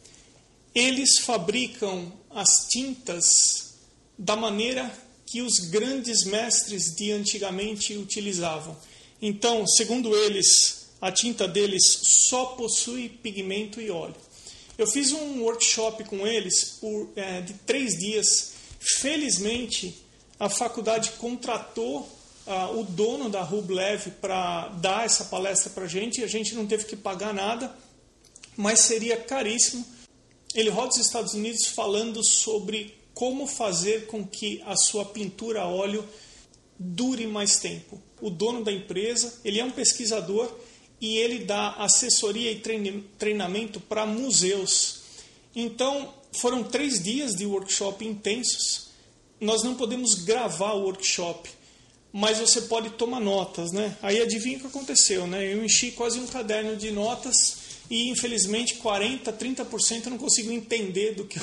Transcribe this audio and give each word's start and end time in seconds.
Eles 0.74 1.20
fabricam 1.20 2.12
as 2.32 2.66
tintas 2.70 3.76
da 4.18 4.36
maneira 4.36 4.92
que 5.28 5.44
os 5.44 5.60
grandes 5.60 6.26
mestres 6.26 6.96
de 6.96 7.12
antigamente 7.12 7.96
utilizavam. 7.98 8.76
Então, 9.22 9.68
segundo 9.68 10.16
eles, 10.16 10.83
a 11.04 11.12
tinta 11.12 11.46
deles 11.50 11.84
só 12.30 12.46
possui 12.46 13.10
pigmento 13.10 13.82
e 13.82 13.92
óleo. 13.92 14.16
Eu 14.78 14.88
fiz 14.88 15.12
um 15.12 15.42
workshop 15.42 16.06
com 16.06 16.26
eles 16.26 16.78
por, 16.80 17.10
é, 17.18 17.42
de 17.42 17.56
três 17.56 18.00
dias. 18.00 18.54
Felizmente, 18.80 20.02
a 20.40 20.48
faculdade 20.48 21.12
contratou 21.18 22.10
uh, 22.48 22.80
o 22.80 22.86
dono 22.86 23.30
da 23.30 23.42
Rublev 23.42 24.12
para 24.22 24.70
dar 24.70 25.06
essa 25.06 25.26
palestra 25.26 25.72
para 25.72 25.84
a 25.84 25.88
gente. 25.88 26.24
A 26.24 26.28
gente 26.28 26.56
não 26.56 26.66
teve 26.66 26.86
que 26.86 26.96
pagar 26.96 27.34
nada, 27.34 27.76
mas 28.56 28.80
seria 28.80 29.18
caríssimo. 29.18 29.86
Ele 30.56 30.70
roda 30.70 30.92
os 30.92 31.06
Estados 31.06 31.34
Unidos 31.34 31.68
falando 31.68 32.24
sobre 32.26 32.98
como 33.14 33.46
fazer 33.46 34.08
com 34.08 34.26
que 34.26 34.64
a 34.66 34.78
sua 34.78 35.04
pintura 35.04 35.64
a 35.64 35.68
óleo 35.68 36.08
dure 36.80 37.28
mais 37.28 37.60
tempo. 37.60 38.02
O 38.22 38.30
dono 38.30 38.64
da 38.64 38.72
empresa, 38.72 39.42
ele 39.44 39.60
é 39.60 39.66
um 39.66 39.72
pesquisador 39.72 40.50
e 41.04 41.18
ele 41.18 41.40
dá 41.40 41.72
assessoria 41.72 42.50
e 42.50 42.64
treinamento 43.20 43.78
para 43.78 44.06
museus. 44.06 45.02
Então, 45.54 46.14
foram 46.32 46.64
três 46.64 47.04
dias 47.04 47.36
de 47.36 47.46
workshop 47.46 48.08
intensos. 48.08 48.88
Nós 49.38 49.64
não 49.64 49.76
podemos 49.76 50.24
gravar 50.24 50.72
o 50.72 50.84
workshop, 50.84 51.50
mas 52.14 52.40
você 52.40 52.62
pode 52.62 52.92
tomar 52.92 53.20
notas, 53.20 53.74
né? 53.74 53.98
Aí 54.02 54.22
adivinha 54.22 54.56
o 54.56 54.62
que 54.62 54.68
aconteceu, 54.68 55.28
né? 55.28 55.54
Eu 55.54 55.66
enchi 55.66 55.92
quase 55.92 56.22
um 56.22 56.26
caderno 56.26 56.78
de 56.78 56.90
notas 56.90 57.58
e 57.90 58.08
infelizmente 58.10 58.76
40, 58.76 59.34
30% 59.34 60.06
eu 60.06 60.12
não 60.12 60.18
consigo 60.18 60.54
entender 60.54 61.16
do 61.16 61.26
que, 61.26 61.38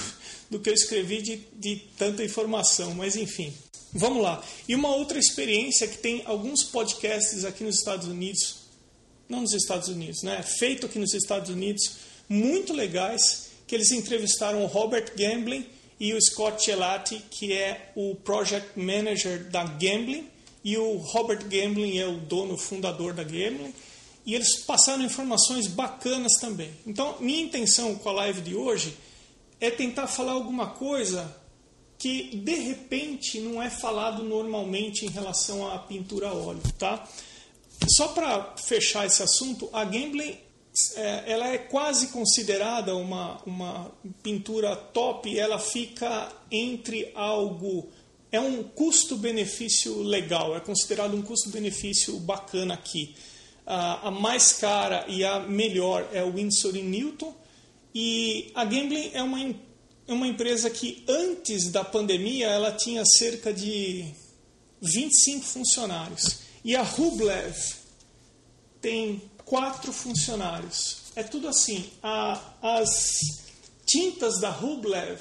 do 0.49 0.59
que 0.59 0.71
eu 0.71 0.75
escrevi 0.75 1.21
de, 1.21 1.37
de 1.53 1.77
tanta 1.99 2.25
informação, 2.25 2.95
mas 2.95 3.15
enfim. 3.15 3.53
Vamos 3.93 4.23
lá. 4.23 4.43
E 4.67 4.75
uma 4.75 4.89
outra 4.89 5.19
experiência 5.19 5.87
que 5.87 5.99
tem 5.99 6.23
alguns 6.25 6.65
podcasts 6.65 7.45
aqui 7.45 7.63
nos 7.63 7.77
Estados 7.77 8.09
Unidos 8.09 8.60
não 9.31 9.43
nos 9.43 9.53
Estados 9.53 9.89
Unidos, 9.89 10.23
né? 10.23 10.43
feito 10.43 10.87
aqui 10.87 10.99
nos 10.99 11.15
Estados 11.15 11.51
Unidos, 11.51 11.97
muito 12.29 12.73
legais, 12.73 13.51
que 13.67 13.75
eles 13.75 13.91
entrevistaram 13.93 14.63
o 14.63 14.67
Robert 14.67 15.13
Gambling 15.17 15.65
e 15.99 16.13
o 16.15 16.21
Scott 16.21 16.65
Gelati, 16.65 17.23
que 17.31 17.53
é 17.53 17.93
o 17.95 18.15
Project 18.17 18.79
Manager 18.79 19.45
da 19.51 19.65
Gambling, 19.65 20.27
e 20.65 20.77
o 20.77 20.97
Robert 20.97 21.47
Gambling 21.49 21.99
é 21.99 22.07
o 22.07 22.19
dono, 22.19 22.57
fundador 22.57 23.13
da 23.13 23.23
Gambling, 23.23 23.73
e 24.27 24.35
eles 24.35 24.57
passaram 24.65 25.03
informações 25.03 25.67
bacanas 25.67 26.35
também. 26.41 26.71
Então, 26.87 27.17
minha 27.21 27.43
intenção 27.43 27.95
com 27.97 28.09
a 28.09 28.13
live 28.13 28.41
de 28.41 28.55
hoje 28.55 28.97
é 29.61 29.71
tentar 29.71 30.07
falar 30.07 30.33
alguma 30.33 30.69
coisa 30.69 31.37
que 31.99 32.35
de 32.37 32.55
repente 32.55 33.39
não 33.41 33.63
é 33.63 33.69
falado 33.69 34.23
normalmente 34.25 35.05
em 35.05 35.11
relação 35.11 35.71
à 35.71 35.79
pintura 35.79 36.29
a 36.29 36.35
óleo, 36.35 36.63
tá? 36.79 37.07
Só 37.89 38.09
para 38.09 38.55
fechar 38.57 39.07
esse 39.07 39.23
assunto, 39.23 39.69
a 39.73 39.85
Gambling 39.85 40.37
é, 40.95 41.33
ela 41.33 41.49
é 41.49 41.59
quase 41.59 42.09
considerada 42.09 42.95
uma, 42.95 43.43
uma 43.45 43.91
pintura 44.23 44.77
top, 44.77 45.37
ela 45.39 45.59
fica 45.59 46.33
entre 46.51 47.11
algo. 47.15 47.89
É 48.31 48.39
um 48.41 48.63
custo-benefício 48.63 50.03
legal, 50.03 50.57
é 50.57 50.61
considerado 50.61 51.17
um 51.17 51.23
custo-benefício 51.23 52.17
bacana 52.21 52.75
aqui. 52.75 53.15
a 53.67 54.11
mais 54.11 54.53
cara 54.53 55.05
e 55.09 55.25
a 55.25 55.41
melhor 55.41 56.09
é 56.13 56.23
o 56.23 56.33
Windsor 56.33 56.75
Newton, 56.75 57.35
e 57.93 58.53
a 58.55 58.65
Gambling 58.65 59.11
é 59.13 59.23
uma, 59.23 59.41
é 59.41 60.13
uma 60.13 60.29
empresa 60.29 60.71
que 60.71 61.05
antes 61.09 61.71
da 61.71 61.83
pandemia 61.83 62.47
ela 62.47 62.71
tinha 62.71 63.05
cerca 63.05 63.53
de 63.53 64.05
25 64.81 65.45
funcionários. 65.45 66.50
E 66.65 66.77
a 66.77 66.83
Rublev 66.83 67.57
tem 68.81 69.23
quatro 69.45 69.93
funcionários. 69.93 71.03
É 71.17 71.23
tudo 71.23 71.49
assim. 71.49 71.91
A, 72.03 72.41
as 72.63 72.89
tintas 73.87 74.39
da 74.41 74.51
Rublev, 74.51 75.21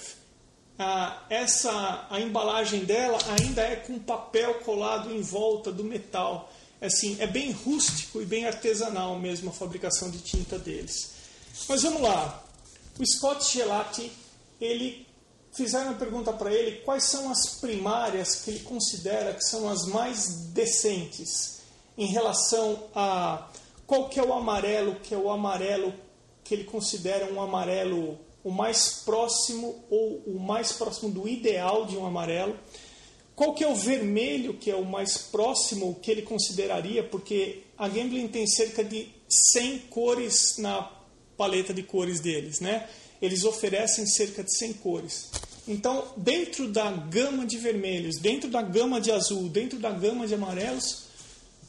a, 0.77 1.25
essa, 1.29 2.07
a 2.09 2.19
embalagem 2.19 2.85
dela 2.85 3.17
ainda 3.39 3.61
é 3.61 3.75
com 3.75 3.99
papel 3.99 4.55
colado 4.59 5.13
em 5.13 5.21
volta 5.21 5.71
do 5.71 5.83
metal. 5.83 6.51
É 6.81 6.87
assim, 6.87 7.17
é 7.19 7.27
bem 7.27 7.51
rústico 7.51 8.21
e 8.21 8.25
bem 8.25 8.45
artesanal 8.45 9.19
mesmo 9.19 9.49
a 9.49 9.53
fabricação 9.53 10.09
de 10.09 10.19
tinta 10.19 10.57
deles. 10.57 11.11
Mas 11.67 11.81
vamos 11.81 12.01
lá. 12.01 12.43
O 12.97 13.05
Scott 13.05 13.51
Gelati, 13.51 14.11
ele 14.61 15.08
fizeram 15.51 15.87
uma 15.87 15.97
pergunta 15.97 16.31
para 16.31 16.53
ele 16.53 16.77
quais 16.81 17.05
são 17.05 17.29
as 17.31 17.59
primárias 17.59 18.35
que 18.35 18.51
ele 18.51 18.59
considera 18.59 19.33
que 19.33 19.43
são 19.43 19.67
as 19.69 19.85
mais 19.85 20.49
decentes 20.51 21.59
em 21.97 22.05
relação 22.05 22.83
a 22.95 23.49
qual 23.85 24.07
que 24.07 24.19
é 24.19 24.23
o 24.23 24.33
amarelo, 24.33 24.95
que 24.95 25.13
é 25.13 25.17
o 25.17 25.29
amarelo 25.29 25.93
que 26.43 26.53
ele 26.53 26.63
considera 26.63 27.31
um 27.31 27.41
amarelo 27.41 28.17
o 28.43 28.51
mais 28.51 29.01
próximo 29.05 29.83
ou 29.89 30.23
o 30.25 30.39
mais 30.39 30.71
próximo 30.71 31.11
do 31.11 31.27
ideal 31.27 31.85
de 31.85 31.97
um 31.97 32.05
amarelo. 32.05 32.57
Qual 33.35 33.53
que 33.53 33.63
é 33.63 33.67
o 33.67 33.75
vermelho, 33.75 34.53
que 34.53 34.71
é 34.71 34.75
o 34.75 34.85
mais 34.85 35.17
próximo 35.17 35.95
que 36.01 36.11
ele 36.11 36.21
consideraria, 36.21 37.03
porque 37.03 37.63
a 37.77 37.87
Gambling 37.87 38.27
tem 38.27 38.45
cerca 38.47 38.83
de 38.83 39.07
100 39.53 39.79
cores 39.89 40.57
na 40.57 40.91
paleta 41.37 41.73
de 41.73 41.83
cores 41.83 42.19
deles, 42.19 42.59
né? 42.59 42.87
Eles 43.21 43.43
oferecem 43.43 44.05
cerca 44.05 44.43
de 44.43 44.55
100 44.57 44.73
cores. 44.73 45.29
Então, 45.67 46.13
dentro 46.17 46.67
da 46.67 46.89
gama 46.91 47.45
de 47.45 47.57
vermelhos, 47.57 48.17
dentro 48.17 48.49
da 48.49 48.61
gama 48.61 48.99
de 48.99 49.11
azul, 49.11 49.47
dentro 49.49 49.77
da 49.77 49.91
gama 49.91 50.25
de 50.25 50.33
amarelos, 50.33 51.03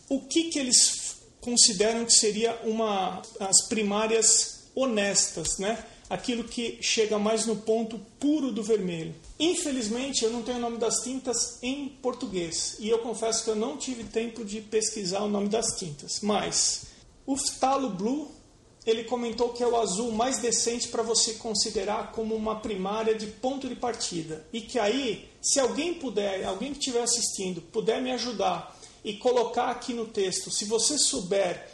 o 0.08 0.20
que, 0.20 0.44
que 0.44 0.58
eles 0.58 1.16
consideram 1.40 2.04
que 2.04 2.12
seria 2.12 2.58
uma 2.64 3.22
as 3.38 3.68
primárias 3.68 4.60
honestas, 4.74 5.58
né? 5.58 5.84
Aquilo 6.08 6.44
que 6.44 6.78
chega 6.80 7.18
mais 7.18 7.46
no 7.46 7.56
ponto 7.56 8.00
puro 8.18 8.50
do 8.50 8.62
vermelho. 8.62 9.14
Infelizmente, 9.38 10.24
eu 10.24 10.30
não 10.30 10.42
tenho 10.42 10.58
o 10.58 10.60
nome 10.60 10.78
das 10.78 11.02
tintas 11.04 11.58
em 11.62 11.88
português 12.02 12.76
e 12.80 12.88
eu 12.88 12.98
confesso 12.98 13.44
que 13.44 13.50
eu 13.50 13.56
não 13.56 13.76
tive 13.76 14.04
tempo 14.04 14.44
de 14.44 14.60
pesquisar 14.60 15.20
o 15.22 15.28
nome 15.28 15.48
das 15.48 15.78
tintas. 15.78 16.20
Mas 16.20 16.86
o 17.24 17.36
Phthalo 17.36 17.90
Blue 17.90 18.30
ele 18.90 19.04
comentou 19.04 19.50
que 19.50 19.62
é 19.62 19.66
o 19.66 19.76
azul 19.76 20.12
mais 20.12 20.38
decente 20.38 20.88
para 20.88 21.03
você 21.03 21.34
considerar 21.34 22.12
como 22.12 22.34
uma 22.34 22.60
primária 22.60 23.15
de 23.15 23.26
ponto 23.26 23.68
de 23.68 23.76
partida. 23.76 24.44
E 24.53 24.60
que 24.60 24.78
aí, 24.78 25.28
se 25.41 25.60
alguém 25.60 25.94
puder, 25.94 26.44
alguém 26.44 26.72
que 26.72 26.78
estiver 26.78 27.03
assistindo, 27.03 27.60
puder 27.60 28.03
me 28.03 28.10
ajudar 28.12 28.76
e 29.04 29.15
colocar 29.15 29.70
aqui 29.70 29.94
no 29.94 30.06
texto, 30.06 30.50
se 30.50 30.65
você 30.65 30.98
souber 30.98 31.68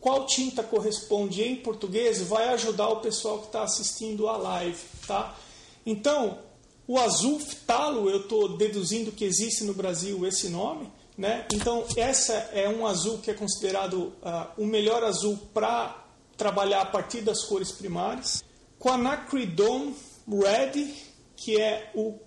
qual 0.00 0.26
tinta 0.26 0.62
corresponde 0.62 1.42
em 1.42 1.56
português, 1.56 2.20
vai 2.22 2.48
ajudar 2.50 2.88
o 2.88 3.00
pessoal 3.00 3.40
que 3.40 3.46
está 3.46 3.62
assistindo 3.62 4.28
a 4.28 4.36
live, 4.36 4.78
tá? 5.06 5.36
Então, 5.84 6.38
o 6.86 6.98
azul 6.98 7.38
ftalo, 7.40 8.08
eu 8.08 8.20
estou 8.20 8.56
deduzindo 8.56 9.12
que 9.12 9.24
existe 9.24 9.64
no 9.64 9.74
Brasil 9.74 10.26
esse 10.26 10.48
nome, 10.48 10.90
né? 11.16 11.46
Então, 11.52 11.84
essa 11.96 12.32
é 12.52 12.68
um 12.68 12.86
azul 12.86 13.18
que 13.18 13.30
é 13.30 13.34
considerado 13.34 14.12
uh, 14.22 14.46
o 14.56 14.64
melhor 14.64 15.02
azul 15.02 15.36
para 15.52 16.07
trabalhar 16.38 16.80
a 16.80 16.86
partir 16.86 17.20
das 17.20 17.44
cores 17.44 17.70
primárias. 17.72 18.42
Quanacridon 18.78 19.92
Red, 20.26 20.94
que 21.36 21.60
é 21.60 21.90
o 21.94 22.18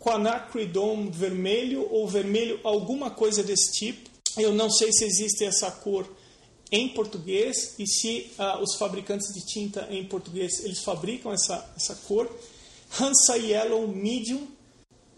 quanacridon 0.00 1.10
vermelho 1.10 1.86
ou 1.90 2.08
vermelho, 2.08 2.58
alguma 2.64 3.10
coisa 3.10 3.42
desse 3.42 3.72
tipo. 3.72 4.08
Eu 4.36 4.52
não 4.52 4.70
sei 4.70 4.90
se 4.92 5.04
existe 5.04 5.44
essa 5.44 5.70
cor 5.70 6.08
em 6.70 6.88
português 6.88 7.74
e 7.78 7.86
se 7.86 8.30
uh, 8.38 8.62
os 8.62 8.74
fabricantes 8.76 9.32
de 9.32 9.44
tinta 9.44 9.86
em 9.90 10.04
português 10.04 10.64
eles 10.64 10.80
fabricam 10.80 11.32
essa, 11.32 11.72
essa 11.76 11.94
cor. 12.06 12.30
Hansa 13.00 13.36
Yellow 13.36 13.86
Medium, 13.88 14.46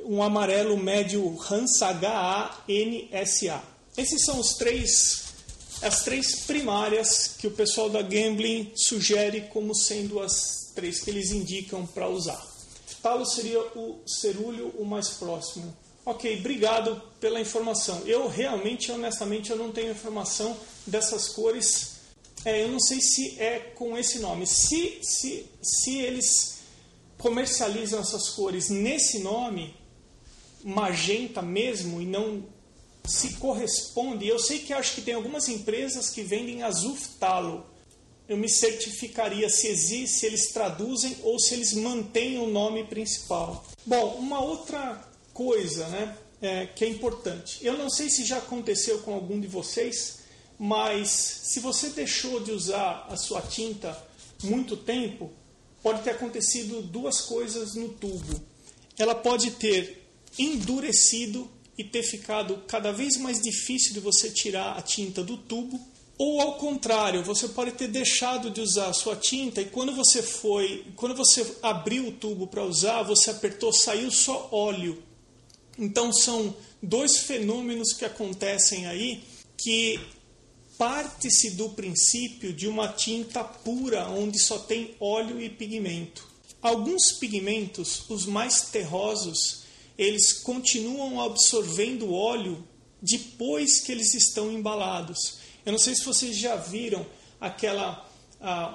um 0.01 0.23
amarelo 0.23 0.77
médio 0.77 1.37
Hansa 1.51 1.89
H-A-N-S-A. 1.89 3.63
Esses 3.97 4.25
são 4.25 4.41
os 4.41 4.55
três, 4.55 5.30
as 5.83 6.03
três 6.03 6.41
primárias 6.41 7.37
que 7.39 7.47
o 7.47 7.51
pessoal 7.51 7.89
da 7.89 8.03
Gambling 8.03 8.73
sugere 8.75 9.43
como 9.53 9.75
sendo 9.75 10.21
as 10.21 10.73
três 10.75 11.01
que 11.01 11.11
eles 11.11 11.31
indicam 11.31 11.87
para 11.87 12.09
usar. 12.09 12.47
Talo 13.03 13.25
seria 13.25 13.61
o 13.61 14.03
cerúleo 14.07 14.69
o 14.79 14.85
mais 14.85 15.09
próximo. 15.09 15.75
Ok, 16.05 16.39
obrigado 16.39 17.01
pela 17.19 17.41
informação. 17.41 18.03
Eu 18.07 18.29
realmente, 18.29 18.93
honestamente, 18.93 19.51
eu 19.51 19.57
não 19.57 19.73
tenho 19.73 19.93
informação 19.93 20.57
dessas 20.87 21.29
cores. 21.29 21.93
É, 22.45 22.63
eu 22.63 22.69
não 22.69 22.81
sei 22.81 23.01
se 23.01 23.41
é 23.41 23.59
com 23.75 23.97
esse 23.97 24.19
nome. 24.19 24.47
Se, 24.47 24.99
se, 25.03 25.47
se 25.63 25.99
eles 25.99 26.59
comercializam 27.17 28.01
essas 28.01 28.31
cores 28.31 28.69
nesse 28.69 29.21
nome, 29.21 29.75
magenta 30.63 31.41
mesmo, 31.41 32.01
e 32.01 32.07
não 32.07 32.45
se 33.05 33.35
corresponde. 33.35 34.27
Eu 34.27 34.39
sei 34.39 34.59
que 34.59 34.73
acho 34.73 34.95
que 34.95 35.03
tem 35.03 35.15
algumas 35.15 35.49
empresas 35.49 36.11
que 36.11 36.23
vendem 36.23 36.63
azul 36.63 36.97
talo. 37.19 37.67
Eu 38.29 38.37
me 38.37 38.49
certificaria 38.49 39.49
se 39.51 39.67
existe, 39.67 40.19
se 40.19 40.27
eles 40.27 40.53
traduzem 40.53 41.17
ou 41.23 41.39
se 41.39 41.55
eles 41.55 41.73
mantêm 41.73 42.39
o 42.39 42.47
nome 42.47 42.85
principal. 42.85 43.65
Bom, 43.85 44.15
uma 44.15 44.41
outra 44.41 45.03
coisa, 45.33 45.89
né, 45.89 46.17
é, 46.41 46.67
que 46.67 46.85
é 46.85 46.89
importante. 46.89 47.59
Eu 47.63 47.77
não 47.77 47.91
sei 47.91 48.09
se 48.09 48.25
já 48.25 48.39
aconteceu 48.39 49.01
com 49.01 49.15
algum 49.15 49.41
de 49.41 49.49
vocês, 49.49 50.21
mas 50.59 51.09
se 51.09 51.61
você 51.61 51.89
deixou 51.89 52.41
de 52.41 52.53
usar 52.53 53.07
a 53.11 53.17
sua 53.17 53.43
tinta 53.43 53.97
muito 54.45 54.77
tempo, 54.77 55.31
pode 55.83 56.03
ter 56.03 56.11
acontecido 56.11 56.83
duas 56.83 57.23
coisas 57.23 57.75
no 57.75 57.89
tubo. 57.89 58.41
Ela 58.99 59.15
pode 59.15 59.53
ter 59.53 60.07
endurecido 60.39 61.51
e 61.81 61.85
ter 61.85 62.03
ficado 62.03 62.63
cada 62.67 62.93
vez 62.93 63.17
mais 63.17 63.41
difícil 63.41 63.95
de 63.95 64.01
você 64.01 64.29
tirar 64.31 64.77
a 64.77 64.83
tinta 64.83 65.25
do 65.25 65.39
tubo, 65.39 65.81
ou 66.19 66.39
ao 66.39 66.59
contrário, 66.59 67.25
você 67.25 67.49
pode 67.49 67.73
ter 67.73 67.89
deixado 67.89 68.51
de 68.51 68.61
usar 68.61 68.89
a 68.89 68.93
sua 68.93 69.17
tinta 69.17 69.63
e 69.63 69.65
quando 69.65 69.95
você 69.95 70.23
foi, 70.23 70.85
quando 70.95 71.15
você 71.15 71.57
abriu 71.63 72.09
o 72.09 72.13
tubo 72.13 72.47
para 72.47 72.63
usar, 72.63 73.03
você 73.03 73.31
apertou, 73.31 73.73
saiu 73.73 74.11
só 74.11 74.51
óleo. 74.53 75.03
Então 75.79 76.13
são 76.13 76.55
dois 76.83 77.21
fenômenos 77.21 77.95
que 77.95 78.05
acontecem 78.05 78.87
aí 78.87 79.23
que 79.57 79.99
parte-se 80.77 81.53
do 81.53 81.71
princípio 81.71 82.53
de 82.53 82.69
uma 82.69 82.89
tinta 82.89 83.43
pura 83.43 84.07
onde 84.11 84.39
só 84.39 84.59
tem 84.59 84.95
óleo 85.01 85.41
e 85.41 85.49
pigmento. 85.49 86.29
Alguns 86.61 87.13
pigmentos, 87.13 88.05
os 88.11 88.27
mais 88.27 88.69
terrosos, 88.69 89.60
eles 90.01 90.33
continuam 90.33 91.21
absorvendo 91.21 92.11
óleo 92.11 92.67
depois 93.03 93.81
que 93.81 93.93
eles 93.93 94.15
estão 94.15 94.51
embalados. 94.51 95.19
Eu 95.65 95.73
não 95.73 95.79
sei 95.79 95.95
se 95.95 96.07
vocês 96.07 96.39
já 96.39 96.57
viram 96.57 97.05
aquela 97.39 98.09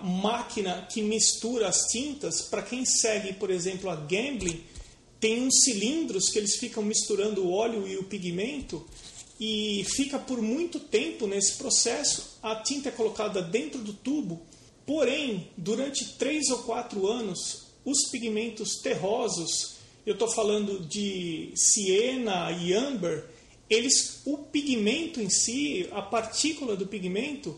máquina 0.03 0.87
que 0.87 1.01
mistura 1.01 1.67
as 1.67 1.87
tintas. 1.87 2.43
Para 2.43 2.61
quem 2.61 2.85
segue, 2.85 3.33
por 3.33 3.49
exemplo, 3.49 3.89
a 3.89 3.95
Gambling, 3.95 4.63
tem 5.19 5.41
uns 5.41 5.63
cilindros 5.63 6.29
que 6.29 6.37
eles 6.37 6.57
ficam 6.57 6.83
misturando 6.83 7.43
o 7.43 7.51
óleo 7.51 7.87
e 7.87 7.97
o 7.97 8.03
pigmento 8.03 8.85
e 9.39 9.83
fica 9.95 10.19
por 10.19 10.39
muito 10.43 10.79
tempo 10.79 11.25
nesse 11.25 11.53
processo. 11.53 12.37
A 12.43 12.57
tinta 12.57 12.89
é 12.89 12.91
colocada 12.91 13.41
dentro 13.41 13.79
do 13.81 13.93
tubo, 13.93 14.43
porém, 14.85 15.49
durante 15.57 16.05
três 16.19 16.49
ou 16.51 16.59
quatro 16.59 17.07
anos, 17.07 17.63
os 17.83 18.09
pigmentos 18.11 18.75
terrosos 18.75 19.74
eu 20.05 20.13
estou 20.13 20.27
falando 20.27 20.79
de 20.79 21.51
siena 21.55 22.51
e 22.51 22.73
amber, 22.73 23.25
eles, 23.69 24.21
o 24.25 24.37
pigmento 24.37 25.19
em 25.19 25.29
si, 25.29 25.89
a 25.91 26.01
partícula 26.01 26.75
do 26.75 26.85
pigmento, 26.85 27.57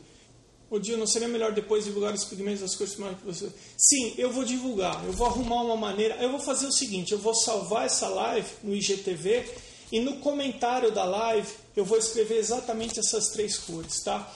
o 0.69 0.79
dia 0.79 0.97
não 0.97 1.07
seria 1.07 1.27
melhor 1.27 1.53
depois 1.53 1.85
divulgar 1.85 2.13
os 2.13 2.25
pigmentos 2.25 2.61
das 2.61 2.75
cores 2.75 2.94
primárias 2.94 3.19
que 3.19 3.25
você. 3.25 3.49
Sim, 3.77 4.13
eu 4.17 4.31
vou 4.31 4.44
divulgar. 4.44 5.03
Eu 5.05 5.13
vou 5.13 5.27
arrumar 5.27 5.61
uma 5.61 5.77
maneira. 5.77 6.15
Eu 6.15 6.29
vou 6.29 6.39
fazer 6.39 6.67
o 6.67 6.71
seguinte: 6.71 7.13
eu 7.13 7.17
vou 7.17 7.33
salvar 7.33 7.85
essa 7.85 8.07
live 8.09 8.50
no 8.63 8.75
IGTV 8.75 9.45
e 9.91 10.00
no 10.01 10.17
comentário 10.17 10.91
da 10.91 11.05
live 11.05 11.47
eu 11.75 11.85
vou 11.85 11.97
escrever 11.97 12.38
exatamente 12.38 13.00
essas 13.00 13.29
três 13.29 13.57
cores, 13.57 14.01
tá? 14.03 14.29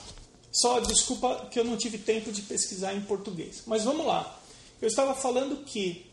Só 0.50 0.80
desculpa 0.80 1.48
que 1.50 1.58
eu 1.58 1.64
não 1.64 1.76
tive 1.76 1.98
tempo 1.98 2.30
de 2.32 2.42
pesquisar 2.42 2.94
em 2.94 3.00
português. 3.02 3.62
Mas 3.66 3.84
vamos 3.84 4.06
lá. 4.06 4.40
Eu 4.80 4.88
estava 4.88 5.14
falando 5.14 5.64
que 5.64 6.06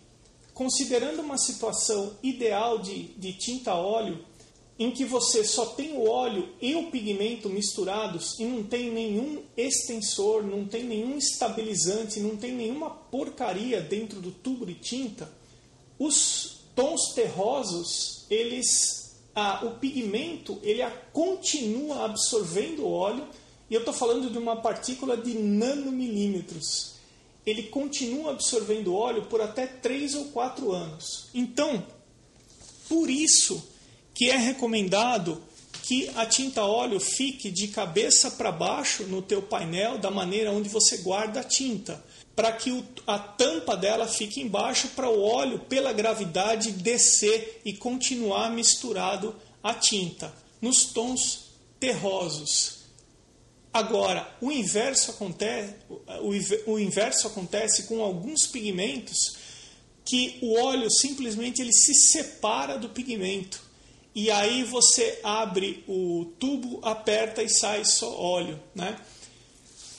considerando 0.60 1.22
uma 1.22 1.38
situação 1.38 2.18
ideal 2.22 2.80
de, 2.80 3.04
de 3.18 3.32
tinta 3.32 3.76
óleo, 3.76 4.20
em 4.78 4.92
que 4.92 5.06
você 5.06 5.42
só 5.42 5.68
tem 5.68 5.94
o 5.94 6.06
óleo 6.06 6.50
e 6.62 6.76
o 6.76 6.92
pigmento 6.92 7.48
misturados 7.50 8.38
e 8.38 8.44
não 8.44 8.62
tem 8.64 8.92
nenhum 8.92 9.42
extensor, 9.56 10.44
não 10.44 10.66
tem 10.66 10.84
nenhum 10.84 11.18
estabilizante, 11.18 12.20
não 12.20 12.36
tem 12.36 12.52
nenhuma 12.52 12.90
porcaria 12.90 13.80
dentro 13.80 14.20
do 14.20 14.32
tubo 14.32 14.66
de 14.66 14.74
tinta, 14.74 15.32
os 15.98 16.60
tons 16.76 17.14
terrosos, 17.16 18.26
eles, 18.30 19.16
ah, 19.34 19.62
o 19.66 19.80
pigmento, 19.80 20.60
ele 20.62 20.86
continua 21.14 22.04
absorvendo 22.04 22.84
o 22.84 22.92
óleo, 22.92 23.26
e 23.70 23.76
eu 23.76 23.80
estou 23.80 23.94
falando 23.94 24.30
de 24.30 24.38
uma 24.38 24.58
partícula 24.58 25.16
de 25.16 25.36
nanomilímetros 25.36 26.99
ele 27.50 27.64
continua 27.64 28.32
absorvendo 28.32 28.96
óleo 28.96 29.26
por 29.26 29.42
até 29.42 29.66
3 29.68 30.16
ou 30.16 30.26
4 30.26 30.72
anos. 30.72 31.30
Então, 31.34 31.86
por 32.88 33.10
isso 33.10 33.68
que 34.14 34.30
é 34.30 34.38
recomendado 34.38 35.42
que 35.84 36.10
a 36.16 36.26
tinta 36.26 36.64
óleo 36.64 37.00
fique 37.00 37.50
de 37.50 37.70
cabeça 37.70 38.32
para 38.32 38.52
baixo 38.52 39.04
no 39.04 39.22
teu 39.22 39.42
painel, 39.42 39.98
da 39.98 40.12
maneira 40.12 40.52
onde 40.52 40.70
você 40.70 40.98
guarda 40.98 41.40
a 41.40 41.44
tinta, 41.44 42.04
para 42.36 42.52
que 42.52 42.84
a 43.08 43.18
tampa 43.18 43.76
dela 43.76 44.08
fique 44.08 44.40
embaixo 44.40 44.90
para 44.90 45.10
o 45.10 45.22
óleo, 45.22 45.60
pela 45.68 45.92
gravidade, 45.92 46.72
descer 46.72 47.62
e 47.66 47.74
continuar 47.74 48.52
misturado 48.52 49.36
à 49.64 49.74
tinta, 49.74 50.34
nos 50.62 50.86
tons 50.86 51.46
terrosos. 51.80 52.79
Agora, 53.72 54.36
o 54.42 54.52
inverso 54.52 55.12
acontece, 55.12 55.76
o 56.66 56.80
inverso 56.80 57.28
acontece 57.28 57.84
com 57.84 58.02
alguns 58.02 58.48
pigmentos 58.48 59.38
que 60.04 60.40
o 60.42 60.60
óleo 60.60 60.90
simplesmente 60.90 61.62
ele 61.62 61.72
se 61.72 61.94
separa 61.94 62.80
do 62.80 62.90
pigmento. 62.90 63.62
E 64.16 64.32
aí 64.32 64.64
você 64.64 65.20
abre 65.24 65.84
o 65.88 66.26
tubo, 66.40 66.80
aperta 66.82 67.44
e 67.44 67.50
sai 67.50 67.86
só 67.86 68.12
óleo, 68.20 68.60
né? 68.74 69.00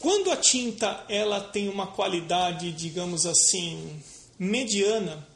Quando 0.00 0.32
a 0.32 0.36
tinta 0.36 1.04
ela 1.08 1.40
tem 1.40 1.68
uma 1.68 1.86
qualidade, 1.86 2.72
digamos 2.72 3.24
assim, 3.24 4.02
mediana, 4.36 5.28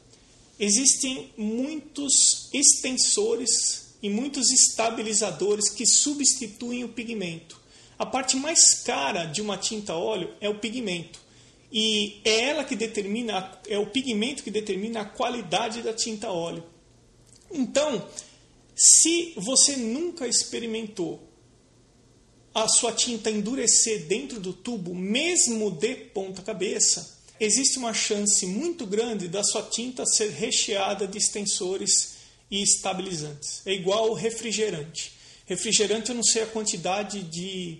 existem 0.59 1.31
muitos 1.37 2.49
extensores 2.53 3.95
e 4.01 4.09
muitos 4.09 4.51
estabilizadores 4.51 5.69
que 5.69 5.85
substituem 5.85 6.83
o 6.83 6.89
pigmento. 6.89 7.63
A 7.97 8.05
parte 8.05 8.35
mais 8.37 8.83
cara 8.83 9.25
de 9.25 9.41
uma 9.41 9.57
tinta 9.57 9.93
óleo 9.93 10.33
é 10.41 10.49
o 10.49 10.59
pigmento. 10.59 11.19
E 11.71 12.21
é 12.23 12.49
ela 12.49 12.63
que 12.63 12.75
determina, 12.75 13.59
é 13.67 13.77
o 13.77 13.87
pigmento 13.87 14.43
que 14.43 14.51
determina 14.51 15.01
a 15.01 15.05
qualidade 15.05 15.81
da 15.81 15.93
tinta 15.93 16.29
óleo. 16.29 16.63
Então, 17.51 18.07
se 18.75 19.33
você 19.37 19.77
nunca 19.77 20.27
experimentou 20.27 21.21
a 22.53 22.67
sua 22.67 22.91
tinta 22.93 23.29
endurecer 23.29 24.05
dentro 24.05 24.39
do 24.39 24.53
tubo, 24.53 24.95
mesmo 24.95 25.71
de 25.71 25.95
ponta 25.95 26.41
cabeça, 26.41 27.19
existe 27.39 27.77
uma 27.77 27.93
chance 27.93 28.45
muito 28.45 28.85
grande 28.85 29.27
da 29.27 29.43
sua 29.43 29.61
tinta 29.61 30.05
ser 30.05 30.29
recheada 30.29 31.05
de 31.05 31.17
extensores 31.17 32.15
e 32.49 32.61
estabilizantes. 32.61 33.61
É 33.65 33.73
igual 33.73 34.09
ao 34.09 34.13
refrigerante. 34.13 35.13
Refrigerante 35.45 36.09
eu 36.09 36.15
não 36.15 36.23
sei 36.23 36.43
a 36.43 36.47
quantidade 36.47 37.23
de 37.23 37.79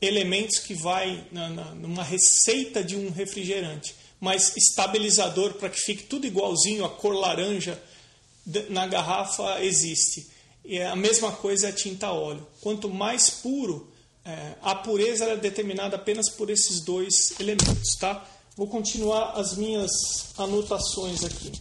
elementos 0.00 0.58
que 0.58 0.74
vai 0.74 1.26
na, 1.30 1.48
na, 1.48 1.74
numa 1.74 2.02
receita 2.02 2.82
de 2.82 2.96
um 2.96 3.10
refrigerante, 3.10 3.94
mas 4.20 4.56
estabilizador 4.56 5.54
para 5.54 5.68
que 5.68 5.80
fique 5.80 6.04
tudo 6.04 6.26
igualzinho, 6.26 6.84
a 6.84 6.88
cor 6.88 7.14
laranja 7.14 7.80
na 8.70 8.86
garrafa 8.86 9.62
existe. 9.62 10.28
E 10.64 10.80
a 10.80 10.96
mesma 10.96 11.32
coisa 11.32 11.66
é 11.66 11.70
a 11.70 11.74
tinta 11.74 12.10
óleo. 12.10 12.46
Quanto 12.60 12.88
mais 12.88 13.28
puro, 13.30 13.92
é, 14.24 14.54
a 14.62 14.74
pureza 14.74 15.24
é 15.26 15.36
determinada 15.36 15.96
apenas 15.96 16.30
por 16.30 16.48
esses 16.48 16.80
dois 16.80 17.38
elementos, 17.38 17.94
tá? 17.96 18.26
Vou 18.56 18.68
continuar 18.68 19.32
as 19.32 19.56
minhas 19.56 19.90
anotações 20.38 21.24
aqui. 21.24 21.52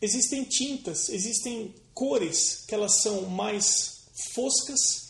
Existem 0.00 0.44
tintas, 0.44 1.08
existem 1.08 1.74
cores 1.94 2.64
que 2.66 2.74
elas 2.74 3.00
são 3.02 3.22
mais 3.22 4.06
foscas 4.34 5.05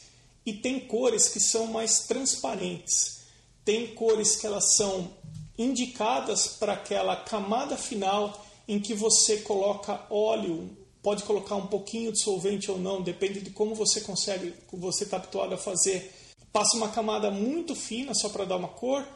e 0.46 0.52
tem 0.52 0.78
cores 0.78 1.28
que 1.28 1.40
são 1.40 1.66
mais 1.66 2.06
transparentes. 2.06 3.22
Tem 3.64 3.88
cores 3.88 4.36
que 4.36 4.46
elas 4.46 4.76
são 4.76 5.10
indicadas 5.58 6.46
para 6.46 6.74
aquela 6.74 7.16
camada 7.16 7.76
final 7.76 8.46
em 8.68 8.78
que 8.78 8.94
você 8.94 9.38
coloca 9.38 10.06
óleo, 10.08 10.70
pode 11.02 11.24
colocar 11.24 11.56
um 11.56 11.66
pouquinho 11.66 12.12
de 12.12 12.20
solvente 12.20 12.70
ou 12.70 12.78
não, 12.78 13.02
depende 13.02 13.40
de 13.40 13.50
como 13.50 13.74
você 13.74 14.00
consegue, 14.00 14.54
você 14.72 15.04
está 15.04 15.16
habituado 15.16 15.52
a 15.52 15.58
fazer. 15.58 16.12
Passa 16.52 16.76
uma 16.76 16.88
camada 16.88 17.30
muito 17.30 17.74
fina 17.74 18.14
só 18.14 18.28
para 18.28 18.44
dar 18.44 18.56
uma 18.56 18.68
cor. 18.68 19.06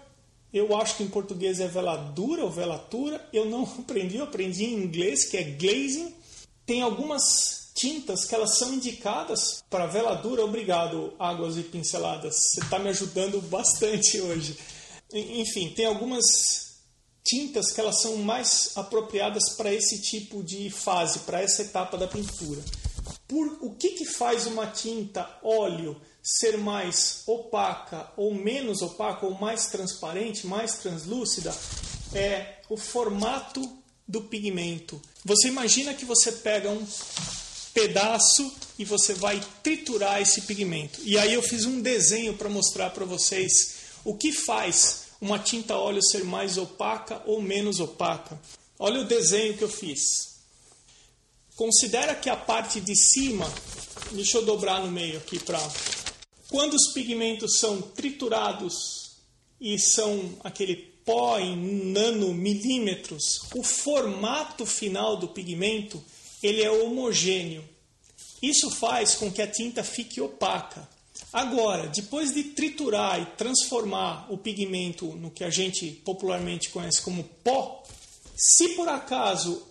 Eu 0.53 0.77
acho 0.77 0.97
que 0.97 1.05
em 1.05 1.09
português 1.09 1.61
é 1.61 1.69
veladura 1.69 2.45
ou 2.45 2.51
velatura. 2.51 3.25
Eu 3.33 3.47
não 3.47 3.63
aprendi, 3.79 4.17
eu 4.17 4.25
aprendi 4.25 4.65
em 4.65 4.75
inglês 4.75 5.25
que 5.25 5.37
é 5.37 5.45
glazing. 5.45 6.15
Tem 6.67 6.83
algumas 6.83 7.60
tintas 7.75 8.25
que 8.25 8.35
elas 8.35 8.57
são 8.59 8.75
indicadas 8.75 9.63
para 9.69 9.87
veladura. 9.87 10.45
Obrigado, 10.45 11.13
águas 11.19 11.57
e 11.57 11.63
pinceladas. 11.63 12.35
Você 12.35 12.61
está 12.61 12.79
me 12.79 12.89
ajudando 12.89 13.41
bastante 13.43 14.21
hoje. 14.21 14.59
Enfim, 15.13 15.71
tem 15.71 15.87
algumas 15.87 16.71
tintas 17.25 17.73
que 17.73 17.81
elas 17.81 18.01
são 18.01 18.17
mais 18.17 18.73
apropriadas 18.77 19.55
para 19.57 19.73
esse 19.73 20.01
tipo 20.01 20.43
de 20.43 20.71
fase, 20.71 21.21
para 21.21 21.43
essa 21.43 21.63
etapa 21.63 21.97
da 21.97 22.07
pintura. 22.07 22.63
Por 23.27 23.59
o 23.61 23.75
que, 23.75 23.91
que 23.91 24.05
faz 24.05 24.47
uma 24.47 24.67
tinta 24.67 25.29
óleo 25.43 26.01
ser 26.23 26.59
mais 26.59 27.23
opaca 27.27 28.13
ou 28.17 28.35
menos 28.35 28.83
opaca 28.83 29.27
ou 29.27 29.35
mais 29.35 29.67
transparente, 29.67 30.47
mais 30.47 30.79
translúcida? 30.79 31.55
É 32.13 32.57
o 32.69 32.77
formato 32.77 33.61
do 34.07 34.23
pigmento. 34.23 35.01
Você 35.25 35.49
imagina 35.49 35.95
que 35.95 36.05
você 36.05 36.33
pega 36.33 36.69
um 36.71 36.85
pedaço 37.73 38.53
e 38.79 38.85
você 38.85 39.15
vai 39.15 39.41
triturar 39.63 40.21
esse 40.21 40.43
pigmento. 40.43 41.01
E 41.05 41.19
aí 41.19 41.35
eu 41.35 41.43
fiz 41.43 41.65
um 41.65 41.81
desenho 41.81 42.35
para 42.35 42.49
mostrar 42.49 42.91
para 42.91 43.05
vocês 43.05 43.75
o 44.05 44.15
que 44.15 44.33
faz 44.33 45.05
uma 45.21 45.39
tinta 45.39 45.77
óleo 45.77 46.03
ser 46.03 46.25
mais 46.25 46.57
opaca 46.57 47.23
ou 47.27 47.43
menos 47.43 47.81
opaca. 47.81 48.41
Olha 48.79 49.01
o 49.01 49.05
desenho 49.05 49.57
que 49.57 49.63
eu 49.63 49.69
fiz. 49.69 50.31
Considera 51.55 52.15
que 52.15 52.31
a 52.31 52.37
parte 52.37 52.81
de 52.81 52.97
cima, 52.97 53.53
deixa 54.13 54.39
eu 54.39 54.45
dobrar 54.47 54.81
no 54.81 54.91
meio 54.91 55.19
aqui 55.19 55.39
para 55.39 55.61
quando 56.49 56.75
os 56.75 56.93
pigmentos 56.93 57.59
são 57.59 57.81
triturados 57.81 59.13
e 59.61 59.79
são 59.79 60.37
aquele 60.43 60.75
pó 61.05 61.39
em 61.39 61.93
nanomilímetros, 61.93 63.43
o 63.55 63.63
formato 63.63 64.65
final 64.65 65.17
do 65.17 65.29
pigmento 65.29 66.03
ele 66.43 66.63
é 66.63 66.71
homogêneo. 66.71 67.69
Isso 68.43 68.71
faz 68.71 69.15
com 69.15 69.31
que 69.31 69.43
a 69.43 69.47
tinta 69.47 69.85
fique 69.85 70.21
opaca. 70.21 70.89
Agora, 71.33 71.89
depois 71.89 72.33
de 72.33 72.43
triturar 72.43 73.21
e 73.21 73.27
transformar 73.37 74.33
o 74.33 74.39
pigmento 74.39 75.07
no 75.07 75.31
que 75.31 75.45
a 75.45 75.51
gente 75.51 75.91
popularmente 76.05 76.71
conhece 76.71 77.03
como 77.03 77.25
pó, 77.45 77.85
se 78.35 78.71
por 78.71 78.89
acaso 78.89 79.63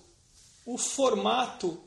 o 0.65 0.77
formato 0.77 1.79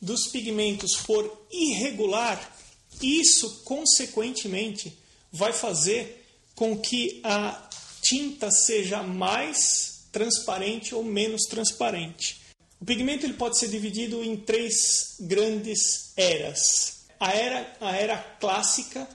dos 0.00 0.26
pigmentos 0.26 0.94
for 0.94 1.46
irregular, 1.50 2.54
isso 3.00 3.62
consequentemente 3.64 4.96
vai 5.32 5.52
fazer 5.52 6.26
com 6.54 6.76
que 6.76 7.20
a 7.24 7.68
tinta 8.02 8.50
seja 8.50 9.02
mais 9.02 10.08
transparente 10.12 10.94
ou 10.94 11.02
menos 11.02 11.42
transparente. 11.48 12.41
O 12.82 12.84
pigmento 12.84 13.24
ele 13.24 13.34
pode 13.34 13.60
ser 13.60 13.68
dividido 13.68 14.24
em 14.24 14.36
três 14.36 15.14
grandes 15.20 16.12
eras. 16.16 17.04
A 17.20 17.32
era, 17.32 17.76
a 17.80 17.96
era 17.96 18.18
clássica, 18.40 19.08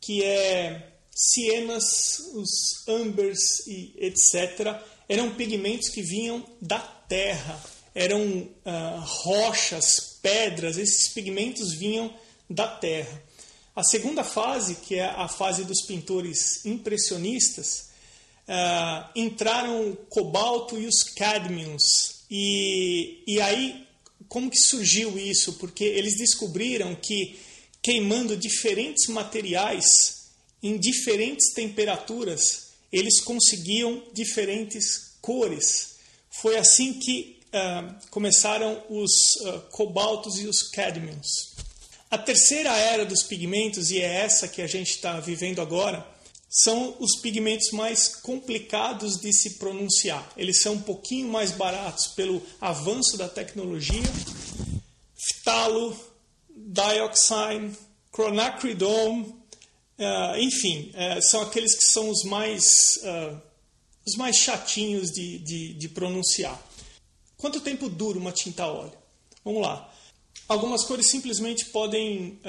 que 0.00 0.22
é 0.22 0.92
cienas, 1.10 2.20
os 2.32 2.86
ambers 2.86 3.66
e 3.66 3.92
etc., 3.96 4.80
eram 5.08 5.34
pigmentos 5.34 5.88
que 5.88 6.00
vinham 6.00 6.46
da 6.62 6.78
terra, 6.78 7.60
eram 7.92 8.22
uh, 8.22 9.00
rochas, 9.00 10.16
pedras, 10.22 10.78
esses 10.78 11.08
pigmentos 11.08 11.72
vinham 11.72 12.14
da 12.48 12.68
terra. 12.68 13.20
A 13.74 13.82
segunda 13.82 14.22
fase, 14.22 14.76
que 14.76 14.94
é 14.94 15.06
a 15.06 15.26
fase 15.26 15.64
dos 15.64 15.82
pintores 15.82 16.64
impressionistas, 16.64 17.88
uh, 18.46 19.10
entraram 19.16 19.90
o 19.90 19.96
cobalto 19.96 20.78
e 20.78 20.86
os 20.86 21.02
cadmiums, 21.02 22.17
e, 22.30 23.22
e 23.26 23.40
aí, 23.40 23.86
como 24.28 24.50
que 24.50 24.58
surgiu 24.58 25.18
isso? 25.18 25.54
Porque 25.54 25.84
eles 25.84 26.16
descobriram 26.18 26.94
que 26.94 27.38
queimando 27.82 28.36
diferentes 28.36 29.06
materiais 29.08 30.18
em 30.62 30.76
diferentes 30.76 31.52
temperaturas, 31.52 32.68
eles 32.92 33.20
conseguiam 33.20 34.02
diferentes 34.12 35.16
cores. 35.20 35.96
Foi 36.30 36.56
assim 36.56 36.94
que 36.94 37.38
uh, 37.48 38.08
começaram 38.10 38.82
os 38.90 39.10
uh, 39.40 39.60
cobaltos 39.70 40.38
e 40.40 40.46
os 40.46 40.62
cadmiums. 40.62 41.54
A 42.10 42.16
terceira 42.16 42.74
era 42.76 43.04
dos 43.04 43.22
pigmentos, 43.22 43.90
e 43.90 44.00
é 44.00 44.22
essa 44.24 44.48
que 44.48 44.62
a 44.62 44.66
gente 44.66 44.90
está 44.90 45.20
vivendo 45.20 45.60
agora, 45.60 46.06
são 46.48 46.96
os 46.98 47.20
pigmentos 47.20 47.70
mais 47.72 48.08
complicados 48.16 49.16
de 49.16 49.32
se 49.32 49.58
pronunciar. 49.58 50.32
Eles 50.36 50.62
são 50.62 50.74
um 50.74 50.80
pouquinho 50.80 51.28
mais 51.28 51.52
baratos 51.52 52.08
pelo 52.08 52.42
avanço 52.60 53.18
da 53.18 53.28
tecnologia. 53.28 54.02
Phtalo, 55.14 55.94
dioxine, 56.50 57.76
cronacridone, 58.10 59.26
uh, 59.98 60.38
enfim, 60.38 60.90
uh, 60.94 61.22
são 61.22 61.42
aqueles 61.42 61.74
que 61.74 61.84
são 61.84 62.08
os 62.08 62.24
mais, 62.24 62.64
uh, 63.02 63.40
os 64.06 64.16
mais 64.16 64.36
chatinhos 64.36 65.10
de, 65.10 65.38
de, 65.38 65.74
de 65.74 65.88
pronunciar. 65.88 66.60
Quanto 67.36 67.60
tempo 67.60 67.88
dura 67.88 68.18
uma 68.18 68.32
tinta 68.32 68.66
óleo? 68.66 68.96
Vamos 69.44 69.62
lá. 69.62 69.92
Algumas 70.48 70.82
cores 70.84 71.10
simplesmente 71.10 71.66
podem 71.66 72.40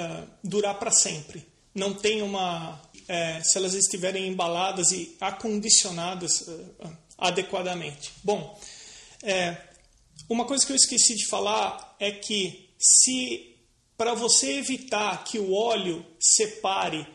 durar 0.41 0.79
para 0.79 0.89
sempre. 0.89 1.45
Não 1.75 1.93
tem 1.93 2.21
uma 2.21 2.81
é, 3.09 3.41
se 3.41 3.57
elas 3.57 3.73
estiverem 3.73 4.27
embaladas 4.27 4.91
e 4.91 5.17
acondicionadas 5.19 6.41
uh, 6.41 6.97
adequadamente. 7.17 8.11
Bom, 8.23 8.57
é, 9.23 9.57
uma 10.29 10.45
coisa 10.45 10.63
que 10.63 10.71
eu 10.71 10.75
esqueci 10.75 11.15
de 11.15 11.25
falar 11.25 11.95
é 11.99 12.11
que 12.11 12.69
se 12.77 13.55
para 13.97 14.13
você 14.13 14.59
evitar 14.59 15.23
que 15.23 15.39
o 15.39 15.51
óleo 15.51 16.05
separe 16.19 17.05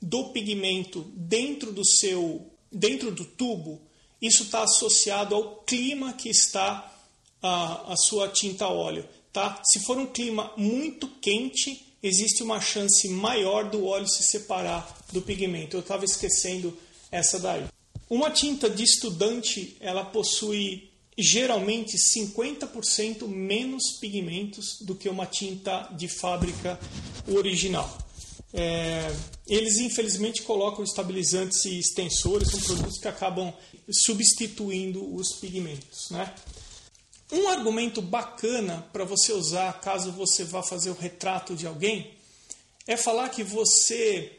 do 0.00 0.30
pigmento 0.30 1.02
dentro 1.14 1.72
do 1.72 1.84
seu 1.84 2.48
dentro 2.72 3.10
do 3.10 3.24
tubo, 3.24 3.82
isso 4.22 4.44
está 4.44 4.62
associado 4.62 5.34
ao 5.34 5.56
clima 5.62 6.12
que 6.12 6.28
está 6.28 6.94
a, 7.42 7.92
a 7.92 7.96
sua 7.96 8.28
tinta 8.28 8.68
óleo. 8.68 9.04
Tá? 9.32 9.60
Se 9.64 9.80
for 9.80 9.98
um 9.98 10.06
clima 10.06 10.52
muito 10.56 11.08
quente, 11.20 11.89
existe 12.02 12.42
uma 12.42 12.60
chance 12.60 13.08
maior 13.08 13.68
do 13.70 13.86
óleo 13.86 14.08
se 14.08 14.22
separar 14.22 14.98
do 15.12 15.22
pigmento. 15.22 15.76
Eu 15.76 15.80
estava 15.80 16.04
esquecendo 16.04 16.76
essa 17.10 17.38
daí. 17.38 17.64
Uma 18.08 18.30
tinta 18.30 18.68
de 18.68 18.82
estudante, 18.82 19.76
ela 19.80 20.04
possui 20.04 20.90
geralmente 21.16 21.96
50% 21.96 23.26
menos 23.28 23.98
pigmentos 24.00 24.78
do 24.80 24.94
que 24.94 25.08
uma 25.08 25.26
tinta 25.26 25.88
de 25.96 26.08
fábrica 26.08 26.78
original. 27.28 27.98
É, 28.52 29.14
eles 29.46 29.78
infelizmente 29.78 30.42
colocam 30.42 30.82
estabilizantes 30.82 31.64
e 31.66 31.78
extensores, 31.78 32.50
são 32.50 32.60
produtos 32.60 32.98
que 32.98 33.06
acabam 33.06 33.52
substituindo 33.88 35.14
os 35.14 35.34
pigmentos. 35.34 36.10
Né? 36.10 36.32
Um 37.32 37.48
argumento 37.48 38.02
bacana 38.02 38.84
para 38.92 39.04
você 39.04 39.32
usar 39.32 39.80
caso 39.80 40.10
você 40.10 40.42
vá 40.42 40.62
fazer 40.62 40.90
o 40.90 40.94
retrato 40.94 41.54
de 41.54 41.66
alguém 41.66 42.12
é 42.86 42.96
falar 42.96 43.28
que 43.28 43.44
você 43.44 44.32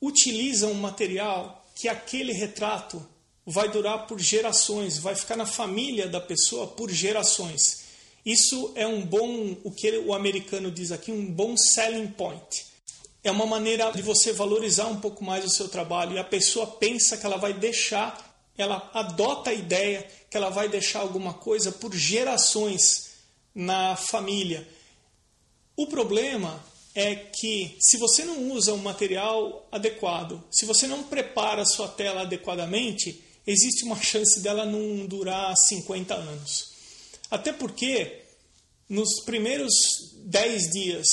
utiliza 0.00 0.66
um 0.66 0.74
material 0.74 1.64
que 1.76 1.88
aquele 1.88 2.32
retrato 2.32 3.06
vai 3.46 3.68
durar 3.70 4.06
por 4.06 4.18
gerações, 4.18 4.98
vai 4.98 5.14
ficar 5.14 5.36
na 5.36 5.46
família 5.46 6.08
da 6.08 6.20
pessoa 6.20 6.66
por 6.66 6.90
gerações. 6.90 7.84
Isso 8.26 8.72
é 8.74 8.86
um 8.86 9.00
bom, 9.06 9.56
o 9.62 9.70
que 9.70 9.98
o 9.98 10.12
americano 10.12 10.70
diz 10.70 10.90
aqui, 10.90 11.12
um 11.12 11.32
bom 11.32 11.56
selling 11.56 12.08
point. 12.08 12.66
É 13.22 13.30
uma 13.30 13.46
maneira 13.46 13.90
de 13.92 14.02
você 14.02 14.32
valorizar 14.32 14.86
um 14.86 15.00
pouco 15.00 15.24
mais 15.24 15.44
o 15.44 15.48
seu 15.48 15.68
trabalho 15.68 16.16
e 16.16 16.18
a 16.18 16.24
pessoa 16.24 16.66
pensa 16.66 17.16
que 17.16 17.24
ela 17.24 17.36
vai 17.36 17.52
deixar 17.52 18.27
ela 18.58 18.90
adota 18.92 19.50
a 19.50 19.54
ideia 19.54 20.06
que 20.30 20.36
ela 20.36 20.50
vai 20.50 20.68
deixar 20.68 21.00
alguma 21.00 21.32
coisa 21.34 21.72
por 21.72 21.94
gerações 21.94 23.08
na 23.54 23.96
família. 23.96 24.68
O 25.76 25.86
problema 25.86 26.62
é 26.94 27.14
que 27.14 27.76
se 27.80 27.96
você 27.96 28.24
não 28.24 28.50
usa 28.50 28.74
um 28.74 28.78
material 28.78 29.66
adequado, 29.70 30.42
se 30.50 30.66
você 30.66 30.86
não 30.86 31.04
prepara 31.04 31.62
a 31.62 31.66
sua 31.66 31.88
tela 31.88 32.22
adequadamente, 32.22 33.22
existe 33.46 33.84
uma 33.84 34.00
chance 34.02 34.40
dela 34.40 34.66
não 34.66 35.06
durar 35.06 35.56
50 35.56 36.14
anos. 36.14 36.72
Até 37.30 37.52
porque 37.52 38.22
nos 38.88 39.20
primeiros 39.24 39.72
10 40.24 40.70
dias, 40.72 41.06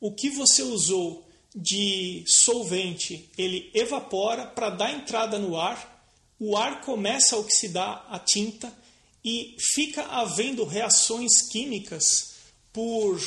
o 0.00 0.12
que 0.12 0.28
você 0.28 0.62
usou 0.62 1.26
de 1.54 2.24
solvente 2.26 3.28
ele 3.36 3.70
evapora 3.74 4.46
para 4.46 4.70
dar 4.70 4.92
entrada 4.92 5.38
no 5.38 5.56
ar, 5.56 5.99
o 6.40 6.56
ar 6.56 6.80
começa 6.80 7.36
a 7.36 7.38
oxidar 7.38 8.06
a 8.08 8.18
tinta 8.18 8.74
e 9.22 9.54
fica 9.74 10.02
havendo 10.04 10.64
reações 10.64 11.42
químicas 11.52 12.36
por 12.72 13.20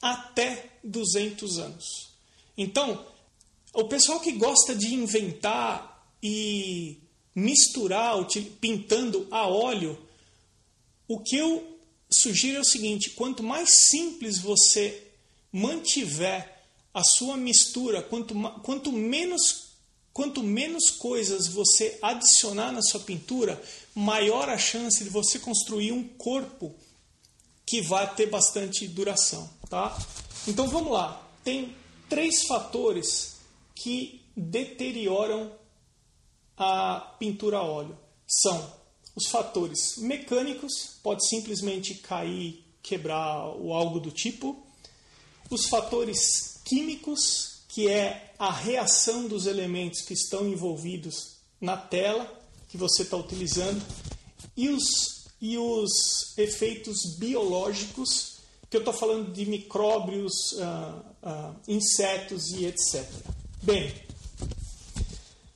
até 0.00 0.70
200 0.84 1.58
anos. 1.58 2.10
Então, 2.56 3.04
o 3.72 3.84
pessoal 3.84 4.20
que 4.20 4.32
gosta 4.32 4.76
de 4.76 4.94
inventar 4.94 6.08
e 6.22 6.98
misturar 7.34 8.14
pintando 8.60 9.26
a 9.32 9.48
óleo, 9.48 9.98
o 11.08 11.18
que 11.18 11.36
eu 11.36 11.78
sugiro 12.08 12.58
é 12.58 12.60
o 12.60 12.64
seguinte: 12.64 13.10
quanto 13.10 13.42
mais 13.42 13.70
simples 13.88 14.38
você 14.38 15.02
mantiver 15.52 16.62
a 16.94 17.02
sua 17.02 17.36
mistura, 17.36 18.02
quanto, 18.02 18.34
quanto 18.62 18.92
menos 18.92 19.67
quanto 20.18 20.42
menos 20.42 20.90
coisas 20.90 21.46
você 21.46 21.96
adicionar 22.02 22.72
na 22.72 22.82
sua 22.82 22.98
pintura, 22.98 23.62
maior 23.94 24.48
a 24.48 24.58
chance 24.58 25.04
de 25.04 25.10
você 25.10 25.38
construir 25.38 25.92
um 25.92 26.02
corpo 26.02 26.74
que 27.64 27.80
vai 27.80 28.12
ter 28.16 28.26
bastante 28.26 28.88
duração, 28.88 29.48
tá? 29.70 29.96
Então 30.48 30.66
vamos 30.66 30.92
lá. 30.92 31.24
Tem 31.44 31.72
três 32.08 32.48
fatores 32.48 33.36
que 33.76 34.20
deterioram 34.36 35.52
a 36.56 37.14
pintura 37.20 37.58
a 37.58 37.62
óleo. 37.62 37.96
São 38.26 38.74
os 39.14 39.28
fatores 39.28 39.98
mecânicos, 39.98 40.98
pode 41.00 41.28
simplesmente 41.28 41.94
cair, 41.94 42.64
quebrar 42.82 43.46
ou 43.54 43.72
algo 43.72 44.00
do 44.00 44.10
tipo. 44.10 44.66
Os 45.48 45.66
fatores 45.66 46.60
químicos, 46.64 47.57
que 47.68 47.88
é 47.88 48.32
a 48.38 48.50
reação 48.50 49.28
dos 49.28 49.46
elementos 49.46 50.00
que 50.00 50.14
estão 50.14 50.48
envolvidos 50.48 51.36
na 51.60 51.76
tela 51.76 52.38
que 52.68 52.76
você 52.76 53.02
está 53.02 53.16
utilizando, 53.16 53.82
e 54.56 54.68
os, 54.68 55.26
e 55.40 55.56
os 55.56 56.36
efeitos 56.36 57.16
biológicos, 57.18 58.38
que 58.68 58.76
eu 58.76 58.80
estou 58.80 58.92
falando 58.92 59.32
de 59.32 59.46
micróbios, 59.46 60.52
uh, 60.52 61.00
uh, 61.22 61.56
insetos 61.66 62.50
e 62.50 62.66
etc. 62.66 63.08
Bem, 63.62 63.94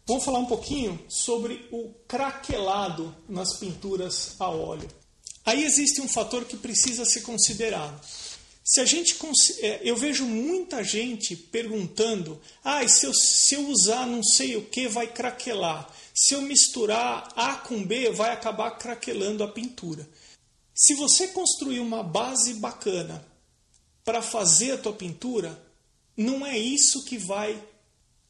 vamos 0.07 0.25
falar 0.25 0.39
um 0.39 0.47
pouquinho 0.47 0.99
sobre 1.09 1.69
o 1.71 1.93
craquelado 2.09 3.15
nas 3.29 3.59
pinturas 3.59 4.35
a 4.39 4.49
óleo. 4.49 4.89
Aí 5.45 5.65
existe 5.65 6.01
um 6.01 6.09
fator 6.09 6.45
que 6.45 6.57
precisa 6.57 7.05
ser 7.05 7.23
considerado. 7.23 8.01
Se 8.65 8.81
a 8.81 8.85
gente 8.85 9.17
é, 9.61 9.81
eu 9.83 9.97
vejo 9.97 10.25
muita 10.25 10.85
gente 10.85 11.35
perguntando: 11.35 12.41
"Ah, 12.63 12.87
se 12.87 13.07
eu, 13.07 13.13
se 13.15 13.55
eu 13.55 13.69
usar 13.69 14.07
não 14.07 14.23
sei 14.23 14.57
o 14.57 14.65
que 14.65 14.87
vai 14.87 15.07
craquelar. 15.07 15.93
Se 16.15 16.35
eu 16.35 16.43
misturar 16.43 17.33
A 17.35 17.57
com 17.57 17.83
B 17.83 18.11
vai 18.11 18.31
acabar 18.31 18.71
craquelando 18.73 19.43
a 19.43 19.49
pintura". 19.49 20.09
Se 20.75 20.95
você 20.95 21.29
construir 21.29 21.81
uma 21.81 22.03
base 22.03 22.55
bacana 22.55 23.25
para 24.05 24.23
fazer 24.23 24.73
a 24.73 24.79
tua 24.79 24.93
pintura, 24.93 25.61
não 26.17 26.47
é 26.47 26.59
isso 26.59 27.05
que 27.05 27.19
vai 27.19 27.61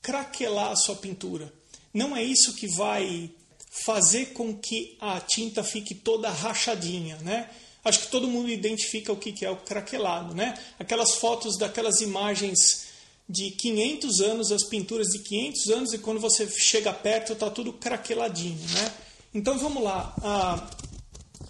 craquelar 0.01 0.73
a 0.73 0.77
sua 0.77 0.97
pintura. 0.97 1.53
Não 1.95 2.17
é 2.17 2.23
isso 2.23 2.55
que 2.55 2.67
vai 2.67 3.31
fazer 3.71 4.33
com 4.33 4.57
que 4.57 4.97
a 5.01 5.21
tinta 5.21 5.65
fique 5.65 5.95
toda 5.95 6.31
rachadinha, 6.31 7.17
né? 7.19 7.51
Acho 7.85 8.01
que 8.01 8.09
todo 8.09 8.29
mundo 8.29 8.49
identifica 8.49 9.13
o 9.13 9.17
que 9.17 9.45
é 9.45 9.51
o 9.51 9.57
craquelado, 9.57 10.35
né? 10.35 10.57
Aquelas 10.79 11.17
fotos 11.17 11.59
daquelas 11.59 12.01
imagens 12.01 12.93
de 13.29 13.51
500 13.51 14.21
anos, 14.21 14.53
as 14.53 14.65
pinturas 14.65 15.09
de 15.09 15.19
500 15.19 15.69
anos, 15.71 15.93
e 15.93 15.99
quando 15.99 16.21
você 16.21 16.49
chega 16.49 16.93
perto 16.93 17.33
está 17.33 17.51
tudo 17.51 17.73
craqueladinho, 17.73 18.69
né? 18.71 18.95
Então 19.35 19.59
vamos 19.59 19.83
lá. 19.83 20.15
Ah, 20.23 20.71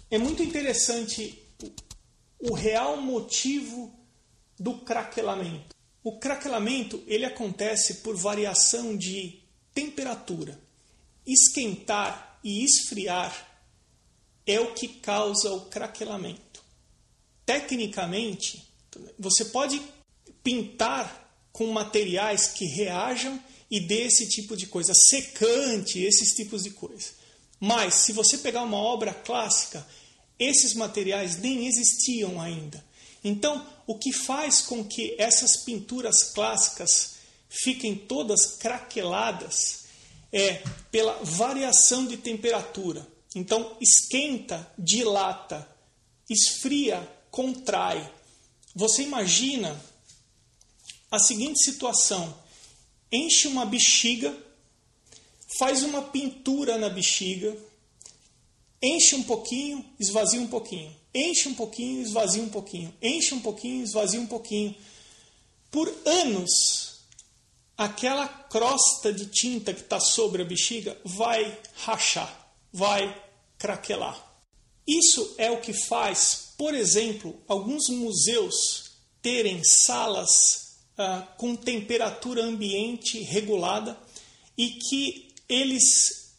é 0.09 0.17
muito 0.17 0.41
interessante 0.41 1.39
o 2.39 2.53
real 2.53 2.97
motivo 2.97 3.93
do 4.59 4.75
craquelamento. 4.79 5.75
O 6.03 6.19
craquelamento 6.19 7.01
ele 7.07 7.25
acontece 7.25 7.95
por 7.95 8.15
variação 8.15 8.97
de 8.97 9.39
temperatura. 9.73 10.59
Esquentar 11.25 12.39
e 12.43 12.63
esfriar 12.63 13.52
é 14.45 14.59
o 14.59 14.73
que 14.73 14.87
causa 14.87 15.51
o 15.51 15.61
craquelamento. 15.61 16.63
Tecnicamente, 17.45 18.67
você 19.17 19.45
pode 19.45 19.81
pintar 20.43 21.23
com 21.51 21.67
materiais 21.67 22.47
que 22.47 22.65
reajam 22.65 23.39
e 23.69 23.79
dê 23.79 24.03
esse 24.03 24.27
tipo 24.29 24.55
de 24.55 24.67
coisa, 24.67 24.93
secante, 25.09 25.99
esses 25.99 26.35
tipos 26.35 26.63
de 26.63 26.71
coisa. 26.71 27.09
Mas 27.59 27.95
se 27.95 28.11
você 28.11 28.37
pegar 28.37 28.63
uma 28.63 28.77
obra 28.77 29.13
clássica, 29.13 29.85
esses 30.37 30.73
materiais 30.73 31.37
nem 31.37 31.65
existiam 31.65 32.41
ainda. 32.41 32.83
Então, 33.23 33.65
o 33.87 33.97
que 33.97 34.11
faz 34.11 34.61
com 34.61 34.83
que 34.83 35.15
essas 35.17 35.57
pinturas 35.57 36.23
clássicas 36.33 37.13
fiquem 37.49 37.95
todas 37.95 38.57
craqueladas 38.57 39.83
é 40.31 40.63
pela 40.91 41.13
variação 41.23 42.05
de 42.05 42.17
temperatura. 42.17 43.07
Então, 43.35 43.77
esquenta, 43.81 44.71
dilata, 44.77 45.67
esfria, 46.29 47.07
contrai. 47.31 48.07
Você 48.75 49.03
imagina 49.03 49.79
a 51.09 51.17
seguinte 51.17 51.63
situação: 51.63 52.35
enche 53.11 53.47
uma 53.47 53.65
bexiga, 53.65 54.35
faz 55.57 55.81
uma 55.81 56.01
pintura 56.01 56.77
na 56.77 56.89
bexiga, 56.89 57.57
enche 58.81 59.15
um 59.15 59.23
pouquinho, 59.23 59.83
esvazia 59.99 60.39
um 60.39 60.47
pouquinho, 60.47 60.95
enche 61.13 61.49
um 61.49 61.55
pouquinho, 61.55 62.01
esvazia 62.01 62.43
um 62.43 62.49
pouquinho, 62.49 62.93
enche 63.01 63.33
um 63.33 63.39
pouquinho, 63.39 63.83
esvazia 63.83 64.21
um 64.21 64.27
pouquinho. 64.27 64.75
Por 65.71 65.91
anos, 66.05 66.99
aquela 67.75 68.27
crosta 68.27 69.11
de 69.11 69.25
tinta 69.25 69.73
que 69.73 69.81
está 69.81 69.99
sobre 69.99 70.43
a 70.43 70.45
bexiga 70.45 70.95
vai 71.03 71.59
rachar 71.77 72.43
vai 72.73 73.22
craquelar. 73.63 74.21
Isso 74.85 75.35
é 75.37 75.49
o 75.49 75.61
que 75.61 75.71
faz, 75.71 76.49
por 76.57 76.75
exemplo, 76.75 77.41
alguns 77.47 77.87
museus 77.87 78.91
terem 79.21 79.63
salas 79.63 80.75
ah, 80.97 81.25
com 81.37 81.55
temperatura 81.55 82.43
ambiente 82.43 83.21
regulada 83.21 83.97
e 84.57 84.71
que 84.71 85.29
eles 85.47 86.33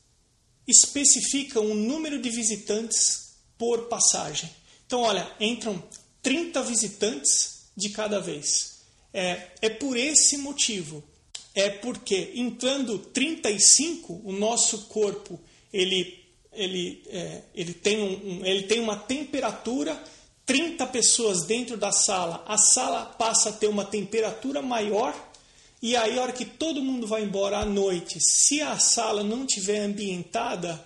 especificam 0.69 1.71
o 1.71 1.75
número 1.75 2.21
de 2.21 2.29
visitantes 2.29 3.37
por 3.57 3.89
passagem. 3.89 4.51
Então, 4.87 5.01
olha, 5.01 5.27
entram 5.41 5.83
30 6.23 6.63
visitantes 6.65 7.71
de 7.75 7.89
cada 7.89 8.21
vez. 8.21 8.81
É, 9.15 9.49
é 9.63 9.71
por 9.71 9.97
esse 9.97 10.37
motivo. 10.37 11.03
É 11.55 11.71
porque 11.71 12.33
entrando 12.35 12.99
35, 12.99 14.21
o 14.25 14.33
nosso 14.33 14.87
corpo 14.89 15.41
ele 15.73 16.24
ele, 16.57 17.03
é, 17.09 17.43
ele, 17.55 17.75
tem 17.75 17.99
um, 17.99 18.41
um, 18.41 18.47
ele 18.47 18.65
tem 18.65 18.81
uma 18.81 18.97
temperatura, 18.97 20.01
30 20.47 20.87
pessoas 20.89 21.45
dentro 21.45 21.77
da 21.77 21.93
sala, 21.93 22.45
a 22.47 22.57
sala 22.57 23.07
passa 23.07 23.51
a 23.51 23.53
ter 23.53 23.67
uma 23.67 23.85
temperatura 23.85 24.61
maior, 24.61 25.15
e 25.83 25.97
aí, 25.97 26.19
a 26.19 26.23
hora 26.23 26.33
que 26.33 26.47
todo 26.47 26.83
mundo 26.83 27.07
vai 27.07 27.23
embora 27.23 27.59
à 27.59 27.65
noite, 27.67 28.19
se 28.19 28.63
a 28.63 28.79
sala 28.79 29.23
não 29.23 29.45
tiver 29.45 29.81
ambientada, 29.81 30.83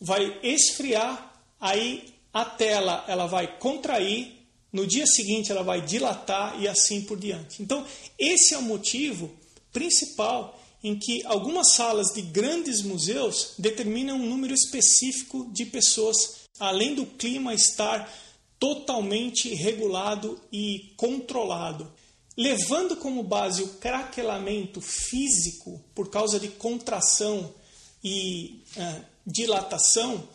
vai 0.00 0.38
esfriar, 0.44 1.42
aí 1.60 2.14
a 2.32 2.44
tela 2.44 3.04
ela 3.08 3.26
vai 3.26 3.58
contrair, 3.58 4.38
no 4.72 4.86
dia 4.86 5.06
seguinte 5.06 5.50
ela 5.50 5.64
vai 5.64 5.80
dilatar 5.80 6.60
e 6.60 6.68
assim 6.68 7.02
por 7.02 7.18
diante. 7.18 7.62
Então, 7.62 7.84
esse 8.18 8.54
é 8.54 8.58
o 8.58 8.62
motivo 8.62 9.28
principal 9.72 10.56
em 10.82 10.98
que 10.98 11.24
algumas 11.26 11.72
salas 11.72 12.08
de 12.12 12.22
grandes 12.22 12.82
museus 12.82 13.54
determinam 13.56 14.16
um 14.16 14.28
número 14.28 14.52
específico 14.52 15.48
de 15.52 15.64
pessoas, 15.66 16.48
além 16.58 16.94
do 16.94 17.06
clima 17.06 17.54
estar 17.54 18.12
totalmente 18.58 19.54
regulado 19.54 20.40
e 20.52 20.92
controlado, 20.96 21.92
levando 22.36 22.96
como 22.96 23.22
base 23.22 23.62
o 23.62 23.68
craquelamento 23.74 24.80
físico 24.80 25.80
por 25.94 26.10
causa 26.10 26.40
de 26.40 26.48
contração 26.48 27.54
e 28.02 28.62
uh, 28.76 29.04
dilatação, 29.24 30.28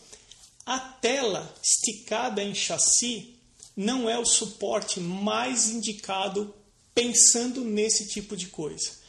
a 0.66 0.80
tela 0.80 1.54
esticada 1.62 2.44
em 2.44 2.54
chassi 2.54 3.36
não 3.76 4.10
é 4.10 4.18
o 4.18 4.26
suporte 4.26 5.00
mais 5.00 5.70
indicado 5.70 6.54
pensando 6.94 7.64
nesse 7.64 8.08
tipo 8.08 8.36
de 8.36 8.48
coisa 8.48 9.07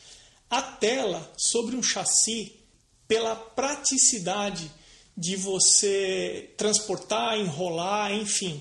a 0.50 0.62
tela 0.62 1.32
sobre 1.36 1.76
um 1.76 1.82
chassi 1.82 2.58
pela 3.06 3.34
praticidade 3.34 4.70
de 5.16 5.36
você 5.36 6.50
transportar, 6.56 7.38
enrolar, 7.38 8.12
enfim. 8.12 8.60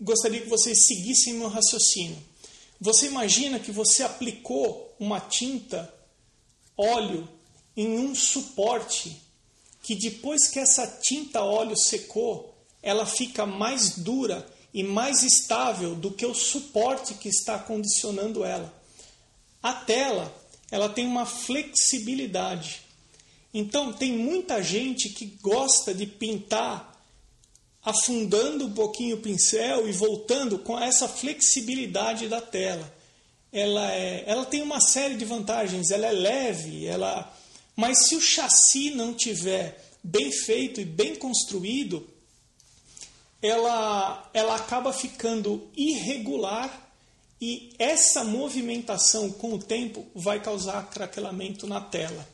Gostaria 0.00 0.40
que 0.40 0.48
vocês 0.48 0.86
seguissem 0.86 1.34
meu 1.34 1.48
raciocínio. 1.48 2.16
Você 2.80 3.06
imagina 3.06 3.58
que 3.58 3.72
você 3.72 4.02
aplicou 4.02 4.94
uma 4.98 5.20
tinta, 5.20 5.92
óleo, 6.76 7.28
em 7.76 7.98
um 7.98 8.14
suporte 8.14 9.20
que 9.82 9.94
depois 9.94 10.48
que 10.48 10.58
essa 10.58 10.86
tinta 10.86 11.42
óleo 11.42 11.76
secou, 11.76 12.54
ela 12.82 13.06
fica 13.06 13.44
mais 13.44 13.98
dura 13.98 14.46
e 14.72 14.82
mais 14.82 15.22
estável 15.22 15.94
do 15.94 16.10
que 16.10 16.26
o 16.26 16.34
suporte 16.34 17.14
que 17.14 17.28
está 17.28 17.58
condicionando 17.58 18.44
ela. 18.44 18.72
A 19.62 19.72
tela, 19.72 20.32
ela 20.70 20.88
tem 20.88 21.06
uma 21.06 21.24
flexibilidade. 21.24 22.82
Então, 23.52 23.92
tem 23.92 24.12
muita 24.12 24.62
gente 24.62 25.08
que 25.10 25.26
gosta 25.40 25.94
de 25.94 26.06
pintar 26.06 26.88
afundando 27.82 28.66
um 28.66 28.72
pouquinho 28.72 29.16
o 29.16 29.20
pincel 29.20 29.88
e 29.88 29.92
voltando 29.92 30.58
com 30.58 30.78
essa 30.78 31.08
flexibilidade 31.08 32.28
da 32.28 32.40
tela. 32.40 32.92
Ela, 33.50 33.90
é, 33.92 34.24
ela 34.26 34.44
tem 34.44 34.60
uma 34.60 34.80
série 34.80 35.16
de 35.16 35.24
vantagens, 35.24 35.90
ela 35.90 36.06
é 36.06 36.12
leve, 36.12 36.86
ela, 36.86 37.34
mas 37.74 38.06
se 38.06 38.14
o 38.14 38.20
chassi 38.20 38.90
não 38.90 39.14
tiver 39.14 39.82
bem 40.04 40.30
feito 40.30 40.82
e 40.82 40.84
bem 40.84 41.16
construído, 41.16 42.06
ela, 43.40 44.28
ela 44.34 44.56
acaba 44.56 44.92
ficando 44.92 45.66
irregular 45.74 46.87
e 47.40 47.72
essa 47.78 48.24
movimentação 48.24 49.30
com 49.30 49.54
o 49.54 49.58
tempo 49.58 50.06
vai 50.14 50.40
causar 50.42 50.90
craquelamento 50.90 51.66
na 51.66 51.80
tela. 51.80 52.28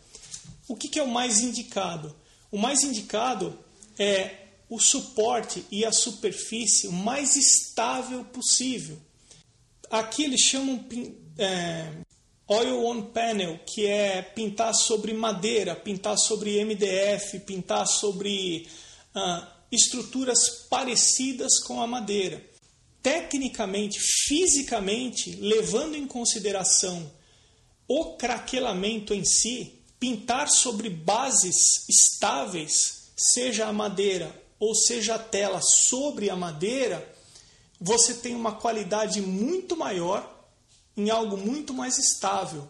O 0.66 0.74
que, 0.74 0.88
que 0.88 0.98
é 0.98 1.02
o 1.02 1.10
mais 1.10 1.40
indicado? 1.40 2.14
O 2.50 2.58
mais 2.58 2.82
indicado 2.82 3.58
é 3.98 4.44
o 4.68 4.80
suporte 4.80 5.64
e 5.70 5.84
a 5.84 5.92
superfície 5.92 6.88
mais 6.88 7.36
estável 7.36 8.24
possível. 8.24 8.98
Aqui 9.90 10.24
eles 10.24 10.40
chamam 10.40 10.82
é, 11.36 11.92
oil 12.48 12.86
on 12.86 13.02
panel, 13.02 13.58
que 13.66 13.86
é 13.86 14.22
pintar 14.22 14.74
sobre 14.74 15.12
madeira, 15.12 15.76
pintar 15.76 16.16
sobre 16.16 16.64
MDF, 16.64 17.40
pintar 17.40 17.86
sobre 17.86 18.66
ah, 19.14 19.48
estruturas 19.70 20.66
parecidas 20.70 21.58
com 21.60 21.80
a 21.80 21.86
madeira. 21.86 22.42
Tecnicamente, 23.04 24.00
fisicamente, 24.00 25.36
levando 25.36 25.94
em 25.94 26.06
consideração 26.06 27.12
o 27.86 28.16
craquelamento 28.16 29.12
em 29.12 29.22
si, 29.22 29.74
pintar 30.00 30.48
sobre 30.48 30.88
bases 30.88 31.86
estáveis, 31.86 33.10
seja 33.14 33.66
a 33.66 33.74
madeira 33.74 34.34
ou 34.58 34.74
seja 34.74 35.16
a 35.16 35.18
tela 35.18 35.60
sobre 35.60 36.30
a 36.30 36.36
madeira, 36.36 37.06
você 37.78 38.14
tem 38.14 38.34
uma 38.34 38.52
qualidade 38.52 39.20
muito 39.20 39.76
maior 39.76 40.48
em 40.96 41.10
algo 41.10 41.36
muito 41.36 41.74
mais 41.74 41.98
estável. 41.98 42.66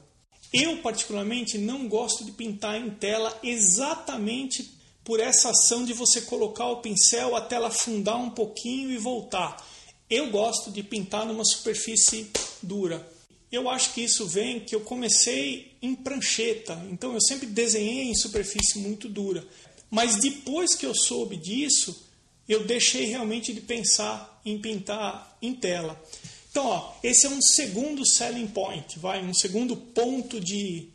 Eu, 0.53 0.79
particularmente, 0.79 1.59
não 1.59 1.87
gosto 1.87 2.25
de 2.25 2.33
pintar 2.33 2.75
em 2.75 2.91
tela 2.91 3.39
exatamente 3.41 4.77
por 5.05 5.21
essa 5.21 5.51
ação 5.51 5.85
de 5.85 5.93
você 5.93 6.23
colocar 6.23 6.67
o 6.67 6.79
pincel, 6.79 7.37
a 7.37 7.41
tela 7.41 7.69
afundar 7.69 8.17
um 8.17 8.31
pouquinho 8.31 8.91
e 8.91 8.99
voltar. 8.99 9.74
Eu 10.09 10.31
gosto 10.31 10.71
de 10.71 10.83
pintar 10.83 11.27
numa 11.27 11.45
superfície 11.45 12.31
dura. 12.63 13.07
Eu 13.51 13.69
acho 13.69 13.95
que 13.95 14.03
isso 14.03 14.27
vem 14.27 14.61
que 14.61 14.75
eu 14.75 14.81
comecei 14.81 15.77
em 15.81 15.95
prancheta, 15.95 16.75
então 16.91 17.15
eu 17.15 17.21
sempre 17.21 17.47
desenhei 17.47 18.11
em 18.11 18.15
superfície 18.15 18.79
muito 18.79 19.09
dura. 19.09 19.47
Mas 19.91 20.17
depois 20.17 20.75
que 20.75 20.85
eu 20.85 20.95
soube 20.95 21.37
disso, 21.37 22.09
eu 22.49 22.65
deixei 22.65 23.07
realmente 23.07 23.53
de 23.53 23.61
pensar 23.61 24.41
em 24.45 24.59
pintar 24.59 25.37
em 25.41 25.55
tela. 25.55 26.03
Então, 26.51 26.67
ó, 26.67 26.93
esse 27.03 27.27
é 27.27 27.29
um 27.29 27.41
segundo 27.41 28.07
selling 28.07 28.49
point, 28.49 28.99
vai, 28.99 29.25
um 29.25 29.35
segundo 29.35 29.77
ponto 29.77 30.41
de 30.41 30.89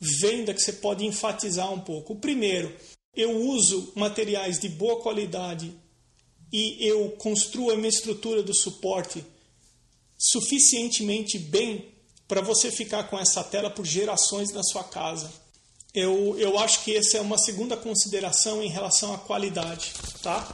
venda 0.00 0.54
que 0.54 0.60
você 0.60 0.72
pode 0.72 1.04
enfatizar 1.04 1.72
um 1.72 1.80
pouco. 1.80 2.14
O 2.14 2.18
primeiro, 2.18 2.74
eu 3.16 3.36
uso 3.36 3.92
materiais 3.94 4.58
de 4.58 4.68
boa 4.68 5.00
qualidade 5.00 5.72
e 6.56 6.86
eu 6.86 7.10
construo 7.18 7.72
a 7.72 7.76
minha 7.76 7.88
estrutura 7.88 8.40
do 8.40 8.54
suporte 8.54 9.26
suficientemente 10.16 11.36
bem 11.36 11.92
para 12.28 12.40
você 12.40 12.70
ficar 12.70 13.10
com 13.10 13.18
essa 13.18 13.42
tela 13.42 13.68
por 13.68 13.84
gerações 13.84 14.52
na 14.52 14.62
sua 14.62 14.84
casa. 14.84 15.32
Eu, 15.92 16.38
eu 16.38 16.56
acho 16.56 16.84
que 16.84 16.96
essa 16.96 17.18
é 17.18 17.20
uma 17.20 17.36
segunda 17.38 17.76
consideração 17.76 18.62
em 18.62 18.68
relação 18.68 19.12
à 19.12 19.18
qualidade. 19.18 19.94
Tá? 20.22 20.48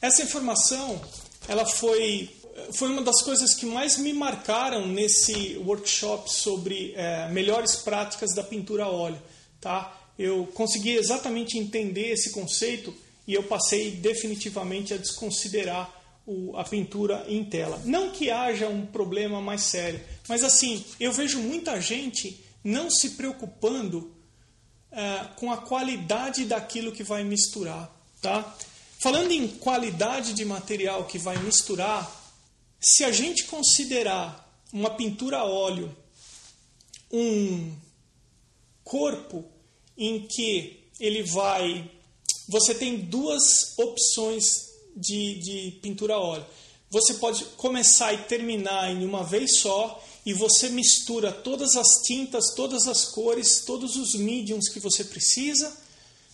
Essa 0.00 0.22
informação 0.22 0.98
ela 1.46 1.66
foi, 1.66 2.30
foi 2.72 2.88
uma 2.88 3.02
das 3.02 3.20
coisas 3.20 3.52
que 3.52 3.66
mais 3.66 3.98
me 3.98 4.14
marcaram 4.14 4.88
nesse 4.88 5.58
workshop 5.58 6.32
sobre 6.32 6.94
é, 6.96 7.28
melhores 7.28 7.76
práticas 7.76 8.34
da 8.34 8.42
pintura 8.42 8.84
a 8.84 8.90
óleo. 8.90 9.20
Tá? 9.60 10.00
eu 10.18 10.46
consegui 10.54 10.94
exatamente 10.94 11.58
entender 11.58 12.12
esse 12.12 12.30
conceito 12.30 12.94
e 13.26 13.34
eu 13.34 13.42
passei 13.42 13.92
definitivamente 13.92 14.92
a 14.92 14.96
desconsiderar 14.96 16.02
o, 16.26 16.56
a 16.56 16.64
pintura 16.64 17.24
em 17.28 17.44
tela. 17.44 17.80
Não 17.84 18.10
que 18.10 18.30
haja 18.30 18.68
um 18.68 18.86
problema 18.86 19.40
mais 19.40 19.62
sério, 19.62 20.00
mas 20.28 20.42
assim, 20.42 20.84
eu 20.98 21.12
vejo 21.12 21.38
muita 21.38 21.80
gente 21.80 22.44
não 22.62 22.90
se 22.90 23.10
preocupando 23.10 24.14
é, 24.90 25.28
com 25.36 25.52
a 25.52 25.58
qualidade 25.58 26.44
daquilo 26.44 26.92
que 26.92 27.02
vai 27.02 27.24
misturar. 27.24 27.94
Tá? 28.22 28.56
Falando 28.98 29.32
em 29.32 29.48
qualidade 29.48 30.32
de 30.32 30.44
material 30.44 31.04
que 31.04 31.18
vai 31.18 31.36
misturar, 31.38 32.10
se 32.80 33.04
a 33.04 33.12
gente 33.12 33.44
considerar 33.44 34.44
uma 34.72 34.90
pintura 34.90 35.38
a 35.38 35.44
óleo 35.44 35.94
um 37.10 37.72
corpo 38.82 39.44
em 39.96 40.26
que 40.26 40.84
ele 40.98 41.22
vai. 41.22 41.90
Você 42.48 42.74
tem 42.74 42.96
duas 42.98 43.76
opções 43.78 44.44
de, 44.96 45.38
de 45.40 45.78
pintura 45.82 46.14
a 46.14 46.20
óleo. 46.20 46.46
Você 46.90 47.14
pode 47.14 47.44
começar 47.56 48.12
e 48.12 48.18
terminar 48.24 48.90
em 48.90 49.04
uma 49.04 49.24
vez 49.24 49.58
só 49.58 50.02
e 50.24 50.32
você 50.32 50.68
mistura 50.68 51.32
todas 51.32 51.76
as 51.76 52.02
tintas, 52.04 52.54
todas 52.54 52.86
as 52.86 53.06
cores, 53.06 53.64
todos 53.64 53.96
os 53.96 54.14
mediums 54.14 54.68
que 54.68 54.80
você 54.80 55.04
precisa. 55.04 55.76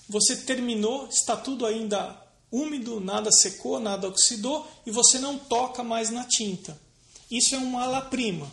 Você 0.08 0.36
terminou, 0.36 1.06
está 1.08 1.36
tudo 1.36 1.64
ainda 1.64 2.20
úmido, 2.50 3.00
nada 3.00 3.30
secou, 3.30 3.78
nada 3.78 4.08
oxidou 4.08 4.66
e 4.84 4.90
você 4.90 5.18
não 5.18 5.38
toca 5.38 5.82
mais 5.82 6.10
na 6.10 6.24
tinta. 6.24 6.78
Isso 7.30 7.54
é 7.54 7.58
uma 7.58 7.84
ala-prima. 7.84 8.50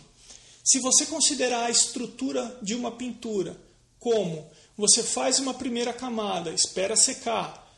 Se 0.64 0.78
você 0.78 1.06
considerar 1.06 1.64
a 1.64 1.70
estrutura 1.70 2.58
de 2.62 2.74
uma 2.74 2.92
pintura 2.92 3.56
como 3.98 4.48
você 4.78 5.02
faz 5.02 5.40
uma 5.40 5.52
primeira 5.52 5.92
camada, 5.92 6.52
espera 6.52 6.94
secar, 6.94 7.68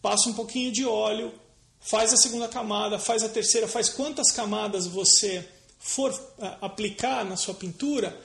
passa 0.00 0.28
um 0.28 0.34
pouquinho 0.34 0.70
de 0.70 0.86
óleo, 0.86 1.34
faz 1.80 2.12
a 2.12 2.16
segunda 2.16 2.46
camada, 2.46 2.96
faz 2.96 3.24
a 3.24 3.28
terceira, 3.28 3.66
faz 3.66 3.88
quantas 3.88 4.30
camadas 4.30 4.86
você 4.86 5.44
for 5.80 6.12
uh, 6.12 6.44
aplicar 6.60 7.24
na 7.24 7.36
sua 7.36 7.54
pintura, 7.54 8.16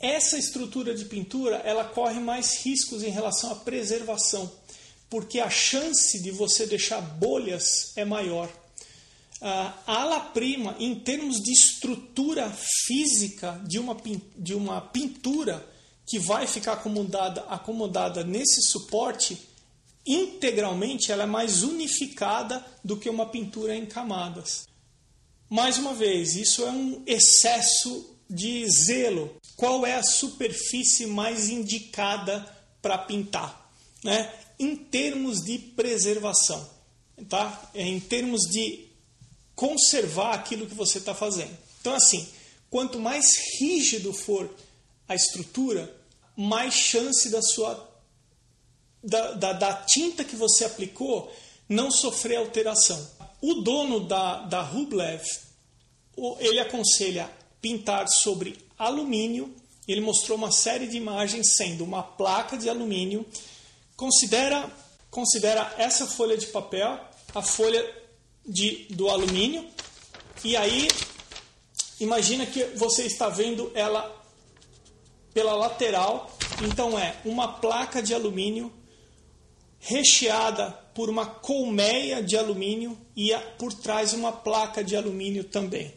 essa 0.00 0.36
estrutura 0.36 0.92
de 0.92 1.04
pintura 1.04 1.56
ela 1.58 1.84
corre 1.84 2.18
mais 2.18 2.64
riscos 2.64 3.04
em 3.04 3.10
relação 3.10 3.52
à 3.52 3.54
preservação, 3.54 4.50
porque 5.08 5.38
a 5.38 5.48
chance 5.48 6.20
de 6.20 6.32
você 6.32 6.66
deixar 6.66 7.00
bolhas 7.00 7.92
é 7.94 8.04
maior. 8.04 8.48
Uh, 9.40 9.72
a 9.86 10.02
ala-prima, 10.02 10.74
em 10.80 10.96
termos 10.96 11.36
de 11.36 11.52
estrutura 11.52 12.52
física 12.84 13.60
de 13.64 13.78
uma, 13.78 13.96
de 14.36 14.54
uma 14.54 14.80
pintura, 14.80 15.64
que 16.08 16.18
vai 16.18 16.46
ficar 16.46 16.72
acomodada, 16.72 17.42
acomodada 17.42 18.24
nesse 18.24 18.62
suporte, 18.62 19.38
integralmente 20.06 21.12
ela 21.12 21.24
é 21.24 21.26
mais 21.26 21.62
unificada 21.62 22.64
do 22.82 22.96
que 22.96 23.10
uma 23.10 23.26
pintura 23.26 23.76
em 23.76 23.84
camadas. 23.84 24.66
Mais 25.50 25.76
uma 25.76 25.92
vez, 25.92 26.34
isso 26.34 26.64
é 26.64 26.70
um 26.70 27.02
excesso 27.06 28.16
de 28.28 28.66
zelo. 28.70 29.36
Qual 29.54 29.84
é 29.84 29.96
a 29.96 30.02
superfície 30.02 31.06
mais 31.06 31.50
indicada 31.50 32.46
para 32.80 32.96
pintar? 32.96 33.70
Né? 34.02 34.32
Em 34.58 34.76
termos 34.76 35.40
de 35.44 35.58
preservação, 35.58 36.68
tá? 37.28 37.70
É 37.74 37.82
em 37.82 38.00
termos 38.00 38.42
de 38.50 38.86
conservar 39.54 40.34
aquilo 40.34 40.66
que 40.66 40.74
você 40.74 40.98
está 40.98 41.14
fazendo. 41.14 41.56
Então, 41.80 41.94
assim, 41.94 42.26
quanto 42.70 42.98
mais 42.98 43.36
rígido 43.60 44.12
for 44.12 44.48
a 45.08 45.14
estrutura, 45.14 45.97
mais 46.40 46.72
chance 46.72 47.28
da 47.30 47.42
sua 47.42 47.88
da, 49.02 49.32
da, 49.32 49.52
da 49.54 49.74
tinta 49.74 50.22
que 50.22 50.36
você 50.36 50.64
aplicou 50.64 51.32
não 51.68 51.90
sofrer 51.90 52.36
alteração. 52.36 53.10
O 53.42 53.54
dono 53.54 54.06
da, 54.06 54.42
da 54.42 54.62
Rublev, 54.62 55.22
ele 56.38 56.60
aconselha 56.60 57.28
pintar 57.60 58.08
sobre 58.08 58.56
alumínio. 58.78 59.52
Ele 59.86 60.00
mostrou 60.00 60.38
uma 60.38 60.52
série 60.52 60.86
de 60.86 60.96
imagens 60.96 61.56
sendo 61.56 61.82
uma 61.82 62.04
placa 62.04 62.56
de 62.56 62.68
alumínio. 62.68 63.26
Considera, 63.96 64.70
considera 65.10 65.74
essa 65.76 66.06
folha 66.06 66.36
de 66.36 66.46
papel, 66.46 67.00
a 67.34 67.42
folha 67.42 67.84
de, 68.46 68.86
do 68.90 69.08
alumínio, 69.10 69.68
e 70.44 70.56
aí 70.56 70.88
imagina 71.98 72.46
que 72.46 72.62
você 72.76 73.04
está 73.04 73.28
vendo 73.28 73.72
ela 73.74 74.17
pela 75.38 75.54
lateral, 75.54 76.36
então 76.64 76.98
é 76.98 77.14
uma 77.24 77.46
placa 77.46 78.02
de 78.02 78.12
alumínio 78.12 78.72
recheada 79.78 80.72
por 80.92 81.08
uma 81.08 81.26
colmeia 81.26 82.20
de 82.20 82.36
alumínio 82.36 82.98
e 83.16 83.32
por 83.56 83.72
trás 83.72 84.12
uma 84.12 84.32
placa 84.32 84.82
de 84.82 84.96
alumínio 84.96 85.44
também. 85.44 85.94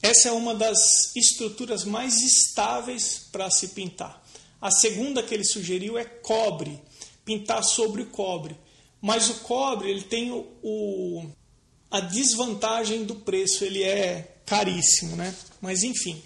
Essa 0.00 0.30
é 0.30 0.32
uma 0.32 0.54
das 0.54 1.14
estruturas 1.14 1.84
mais 1.84 2.22
estáveis 2.22 3.28
para 3.30 3.50
se 3.50 3.68
pintar. 3.68 4.24
A 4.58 4.70
segunda 4.70 5.22
que 5.22 5.34
ele 5.34 5.44
sugeriu 5.44 5.98
é 5.98 6.06
cobre, 6.06 6.80
pintar 7.26 7.62
sobre 7.62 8.00
o 8.00 8.06
cobre. 8.06 8.56
Mas 9.02 9.28
o 9.28 9.34
cobre 9.40 9.90
ele 9.90 10.04
tem 10.04 10.32
o, 10.32 10.46
o 10.62 11.26
a 11.90 12.00
desvantagem 12.00 13.04
do 13.04 13.16
preço, 13.16 13.66
ele 13.66 13.82
é 13.82 14.38
caríssimo, 14.46 15.14
né? 15.14 15.36
Mas 15.60 15.82
enfim, 15.82 16.22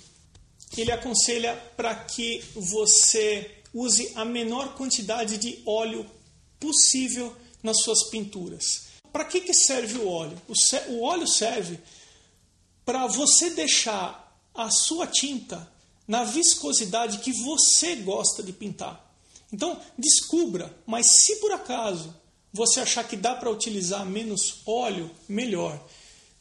ele 0.76 0.92
aconselha 0.92 1.56
para 1.76 1.94
que 1.94 2.44
você 2.54 3.50
use 3.72 4.12
a 4.14 4.24
menor 4.24 4.74
quantidade 4.74 5.36
de 5.38 5.62
óleo 5.66 6.06
possível 6.58 7.34
nas 7.62 7.82
suas 7.82 8.08
pinturas. 8.10 8.90
Para 9.12 9.24
que, 9.24 9.40
que 9.40 9.54
serve 9.54 9.98
o 9.98 10.08
óleo? 10.08 10.40
O, 10.48 10.54
o 10.92 11.02
óleo 11.02 11.26
serve 11.26 11.80
para 12.84 13.06
você 13.06 13.50
deixar 13.50 14.30
a 14.54 14.70
sua 14.70 15.06
tinta 15.06 15.70
na 16.06 16.24
viscosidade 16.24 17.18
que 17.18 17.32
você 17.32 17.96
gosta 17.96 18.42
de 18.42 18.52
pintar. 18.52 19.08
Então, 19.52 19.80
descubra, 19.98 20.74
mas 20.86 21.06
se 21.24 21.36
por 21.36 21.52
acaso 21.52 22.14
você 22.52 22.80
achar 22.80 23.06
que 23.06 23.16
dá 23.16 23.34
para 23.34 23.50
utilizar 23.50 24.04
menos 24.04 24.60
óleo, 24.66 25.10
melhor. 25.28 25.80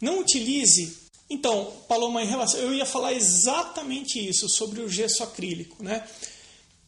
Não 0.02 0.20
utilize. 0.20 0.98
Então, 1.30 1.72
Paloma, 1.88 2.24
em 2.24 2.28
relação, 2.28 2.60
eu 2.60 2.74
ia 2.74 2.86
falar 2.86 3.14
exatamente 3.14 4.20
isso 4.20 4.50
sobre 4.50 4.82
o 4.82 4.90
gesso 4.90 5.24
acrílico, 5.24 5.84
né? 5.84 6.08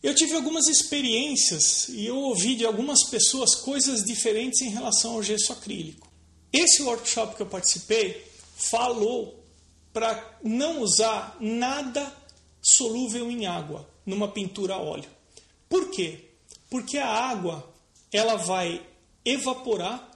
Eu 0.02 0.16
tive 0.16 0.34
algumas 0.34 0.68
experiências 0.68 1.88
e 1.90 2.08
eu 2.08 2.18
ouvi 2.18 2.56
de 2.56 2.66
algumas 2.66 3.04
pessoas 3.04 3.54
coisas 3.54 4.04
diferentes 4.04 4.62
em 4.62 4.70
relação 4.70 5.14
ao 5.14 5.22
gesso 5.22 5.54
acrílico. 5.54 6.12
Esse 6.52 6.82
workshop 6.82 7.36
que 7.36 7.44
eu 7.44 7.46
participei 7.46 8.26
falou 8.56 9.46
para 9.94 10.40
não 10.44 10.82
usar 10.82 11.38
nada 11.40 12.12
solúvel 12.60 13.30
em 13.30 13.46
água 13.46 13.88
numa 14.04 14.28
pintura 14.28 14.74
a 14.74 14.82
óleo. 14.82 15.10
Por 15.70 15.92
quê? 15.92 16.30
Porque 16.68 16.98
a 16.98 17.08
água 17.08 17.72
ela 18.12 18.38
vai 18.38 18.82
evaporar 19.24 20.12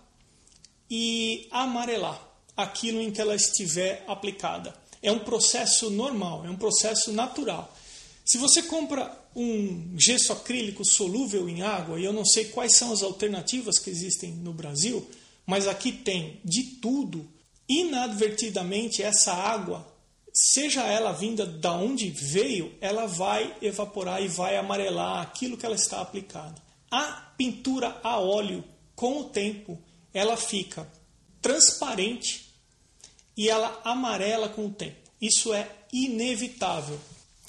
e 0.89 1.47
amarelar 1.51 2.24
aquilo 2.55 3.01
em 3.01 3.11
que 3.11 3.21
ela 3.21 3.35
estiver 3.35 4.03
aplicada. 4.07 4.73
É 5.01 5.11
um 5.11 5.19
processo 5.19 5.89
normal, 5.89 6.45
é 6.45 6.49
um 6.49 6.55
processo 6.55 7.11
natural. 7.11 7.75
Se 8.23 8.37
você 8.37 8.63
compra 8.63 9.15
um 9.35 9.93
gesso 9.97 10.31
acrílico 10.31 10.83
solúvel 10.85 11.49
em 11.49 11.61
água, 11.61 11.99
e 11.99 12.05
eu 12.05 12.13
não 12.13 12.25
sei 12.25 12.45
quais 12.45 12.75
são 12.75 12.91
as 12.91 13.03
alternativas 13.03 13.77
que 13.77 13.89
existem 13.89 14.31
no 14.31 14.53
Brasil, 14.53 15.07
mas 15.45 15.67
aqui 15.67 15.91
tem 15.91 16.39
de 16.43 16.63
tudo, 16.81 17.27
inadvertidamente 17.67 19.03
essa 19.03 19.33
água, 19.33 19.85
seja 20.33 20.83
ela 20.83 21.11
vinda 21.11 21.45
da 21.45 21.73
onde 21.73 22.09
veio, 22.09 22.73
ela 22.81 23.05
vai 23.05 23.55
evaporar 23.61 24.23
e 24.23 24.27
vai 24.27 24.57
amarelar 24.57 25.21
aquilo 25.21 25.57
que 25.57 25.65
ela 25.65 25.75
está 25.75 26.01
aplicada. 26.01 26.55
A 26.89 27.33
pintura 27.37 27.99
a 28.03 28.19
óleo, 28.19 28.63
com 28.95 29.19
o 29.19 29.25
tempo, 29.25 29.77
ela 30.13 30.37
fica 30.37 30.89
transparente 31.41 32.44
e 33.35 33.49
ela 33.49 33.79
amarela 33.83 34.49
com 34.49 34.65
o 34.65 34.71
tempo. 34.71 35.09
Isso 35.21 35.53
é 35.53 35.69
inevitável. 35.91 36.99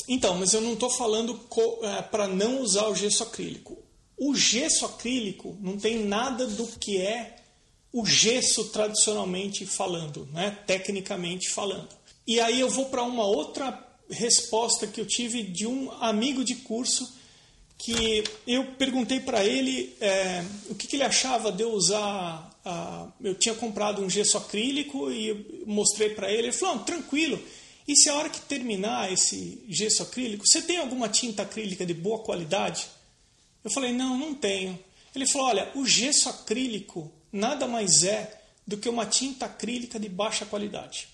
Então, 0.08 0.36
mas 0.36 0.52
eu 0.52 0.60
não 0.60 0.74
estou 0.74 0.90
falando 0.90 1.38
é, 1.82 2.02
para 2.02 2.28
não 2.28 2.60
usar 2.60 2.86
o 2.88 2.94
gesso 2.94 3.22
acrílico. 3.22 3.76
O 4.16 4.34
gesso 4.34 4.86
acrílico 4.86 5.56
não 5.60 5.76
tem 5.76 6.04
nada 6.04 6.46
do 6.46 6.66
que 6.66 6.98
é 6.98 7.36
o 7.92 8.04
gesso 8.04 8.66
tradicionalmente 8.66 9.66
falando, 9.66 10.28
né? 10.32 10.58
tecnicamente 10.66 11.50
falando. 11.50 11.88
E 12.26 12.40
aí 12.40 12.60
eu 12.60 12.68
vou 12.68 12.86
para 12.86 13.02
uma 13.02 13.24
outra 13.24 13.82
resposta 14.10 14.86
que 14.86 15.00
eu 15.00 15.06
tive 15.06 15.42
de 15.42 15.66
um 15.66 15.90
amigo 16.00 16.44
de 16.44 16.56
curso 16.56 17.10
que 17.78 18.24
eu 18.46 18.64
perguntei 18.72 19.20
para 19.20 19.44
ele 19.44 19.94
é, 20.00 20.44
o 20.68 20.74
que, 20.74 20.86
que, 20.86 20.96
ele 20.96 21.02
achava 21.02 21.52
de 21.52 21.62
eu 21.62 21.72
usar. 21.72 22.50
A, 22.64 23.06
eu 23.22 23.34
tinha 23.34 23.54
comprado 23.54 24.02
um 24.02 24.10
gesso 24.10 24.36
acrílico 24.36 25.10
e 25.10 25.64
mostrei 25.66 26.10
para 26.10 26.30
ele. 26.30 26.48
Ele 26.48 26.52
falou: 26.52 26.80
tranquilo. 26.80 27.40
E 27.86 27.94
se 27.94 28.08
a 28.08 28.14
hora 28.14 28.28
que 28.28 28.40
terminar 28.40 29.12
esse 29.12 29.62
gesso 29.68 30.02
acrílico, 30.02 30.44
você 30.46 30.60
tem 30.60 30.78
alguma 30.78 31.08
tinta 31.08 31.42
acrílica 31.42 31.86
de 31.86 31.94
boa 31.94 32.18
qualidade? 32.20 32.86
Eu 33.62 33.70
falei: 33.70 33.92
não, 33.92 34.16
não 34.18 34.34
tenho. 34.34 34.78
Ele 35.14 35.26
falou: 35.28 35.48
olha, 35.48 35.70
o 35.74 35.86
gesso 35.86 36.28
acrílico 36.28 37.12
nada 37.30 37.66
mais 37.66 38.02
é 38.02 38.42
do 38.66 38.76
que 38.76 38.88
uma 38.88 39.06
tinta 39.06 39.46
acrílica 39.46 40.00
de 40.00 40.08
baixa 40.08 40.44
qualidade. 40.44 41.08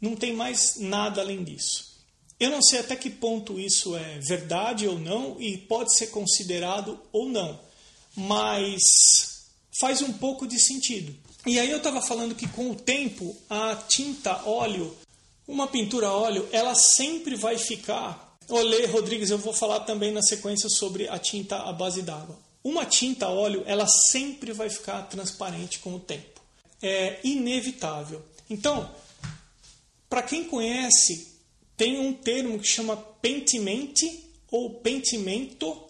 Não 0.00 0.16
tem 0.16 0.32
mais 0.32 0.76
nada 0.78 1.20
além 1.20 1.42
disso. 1.44 1.93
Eu 2.38 2.50
não 2.50 2.62
sei 2.62 2.80
até 2.80 2.96
que 2.96 3.10
ponto 3.10 3.60
isso 3.60 3.96
é 3.96 4.18
verdade 4.18 4.88
ou 4.88 4.98
não 4.98 5.40
e 5.40 5.56
pode 5.56 5.96
ser 5.96 6.08
considerado 6.08 7.00
ou 7.12 7.28
não, 7.28 7.60
mas 8.16 8.82
faz 9.80 10.02
um 10.02 10.12
pouco 10.12 10.46
de 10.46 10.58
sentido. 10.58 11.14
E 11.46 11.58
aí 11.58 11.70
eu 11.70 11.78
estava 11.78 12.00
falando 12.00 12.34
que 12.34 12.48
com 12.48 12.70
o 12.70 12.74
tempo 12.74 13.36
a 13.48 13.76
tinta 13.76 14.48
óleo, 14.48 14.96
uma 15.46 15.68
pintura 15.68 16.10
óleo, 16.10 16.48
ela 16.50 16.74
sempre 16.74 17.36
vai 17.36 17.58
ficar. 17.58 18.36
Olê, 18.48 18.86
Rodrigues, 18.86 19.30
eu 19.30 19.38
vou 19.38 19.52
falar 19.52 19.80
também 19.80 20.10
na 20.10 20.22
sequência 20.22 20.68
sobre 20.68 21.08
a 21.08 21.18
tinta 21.18 21.56
à 21.56 21.72
base 21.72 22.02
d'água. 22.02 22.38
Uma 22.62 22.86
tinta 22.86 23.28
óleo, 23.28 23.62
ela 23.66 23.86
sempre 23.86 24.52
vai 24.52 24.70
ficar 24.70 25.02
transparente 25.02 25.78
com 25.80 25.94
o 25.94 26.00
tempo. 26.00 26.40
É 26.82 27.20
inevitável. 27.22 28.22
Então, 28.48 28.90
para 30.08 30.22
quem 30.22 30.44
conhece 30.44 31.33
tem 31.76 31.98
um 31.98 32.12
termo 32.12 32.58
que 32.58 32.66
chama 32.66 32.96
pentimente 32.96 34.30
ou 34.50 34.74
pentimento. 34.80 35.88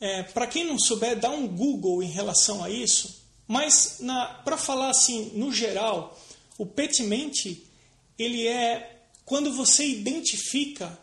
É, 0.00 0.22
Para 0.22 0.46
quem 0.46 0.64
não 0.64 0.78
souber, 0.78 1.18
dá 1.18 1.30
um 1.30 1.46
Google 1.46 2.02
em 2.02 2.08
relação 2.08 2.62
a 2.62 2.70
isso. 2.70 3.22
Mas 3.46 4.00
para 4.44 4.56
falar 4.56 4.90
assim, 4.90 5.32
no 5.34 5.52
geral, 5.52 6.18
o 6.56 6.64
petimente 6.64 7.66
ele 8.18 8.46
é 8.46 9.02
quando 9.24 9.52
você 9.52 9.86
identifica 9.86 10.98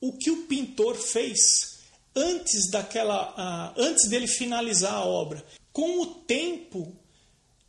o 0.00 0.12
que 0.12 0.30
o 0.30 0.46
pintor 0.46 0.94
fez 0.96 1.78
antes 2.14 2.70
daquela, 2.70 3.30
uh, 3.76 3.80
antes 3.80 4.08
dele 4.08 4.26
finalizar 4.26 4.94
a 4.94 5.04
obra. 5.04 5.44
Com 5.72 6.00
o 6.00 6.06
tempo, 6.06 6.94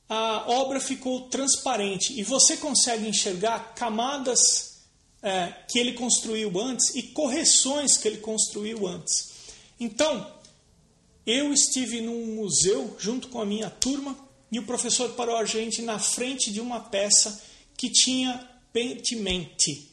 a 0.10 0.50
obra 0.50 0.80
ficou 0.80 1.30
transparente 1.30 2.20
e 2.20 2.24
você 2.24 2.58
consegue 2.58 3.08
enxergar 3.08 3.74
camadas 3.76 4.71
é, 5.22 5.54
que 5.70 5.78
ele 5.78 5.94
construiu 5.94 6.60
antes 6.60 6.96
e 6.96 7.04
correções 7.04 7.98
que 7.98 8.08
ele 8.08 8.18
construiu 8.18 8.88
antes. 8.88 9.32
Então, 9.80 10.32
eu 11.26 11.54
estive 11.54 12.02
num 12.02 12.36
museu 12.36 12.96
junto 13.00 13.28
com 13.28 13.42
a 13.42 13.46
minha 13.46 13.70
turma 13.70 14.18
e 14.52 14.60
o 14.60 14.66
professor 14.66 15.14
parou 15.14 15.38
a 15.38 15.46
gente 15.46 15.82
na 15.82 16.00
frente 16.00 16.52
de 16.52 16.60
uma 16.60 16.80
peça 16.80 17.42
que 17.78 17.90
tinha 17.90 18.50
pentimente. 18.74 19.92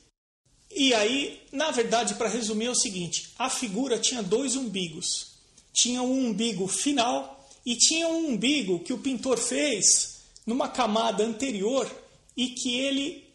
E 0.70 0.92
aí, 0.94 1.40
na 1.52 1.70
verdade, 1.70 2.14
para 2.14 2.28
resumir, 2.28 2.66
é 2.66 2.70
o 2.70 2.74
seguinte: 2.74 3.30
a 3.38 3.48
figura 3.48 3.98
tinha 3.98 4.22
dois 4.22 4.56
umbigos. 4.56 5.38
Tinha 5.72 6.02
um 6.02 6.28
umbigo 6.28 6.66
final 6.66 7.48
e 7.64 7.76
tinha 7.76 8.08
um 8.08 8.30
umbigo 8.30 8.80
que 8.80 8.92
o 8.92 8.98
pintor 8.98 9.38
fez 9.38 10.22
numa 10.44 10.68
camada 10.68 11.24
anterior 11.24 11.88
e 12.36 12.48
que 12.48 12.78
ele 12.78 13.27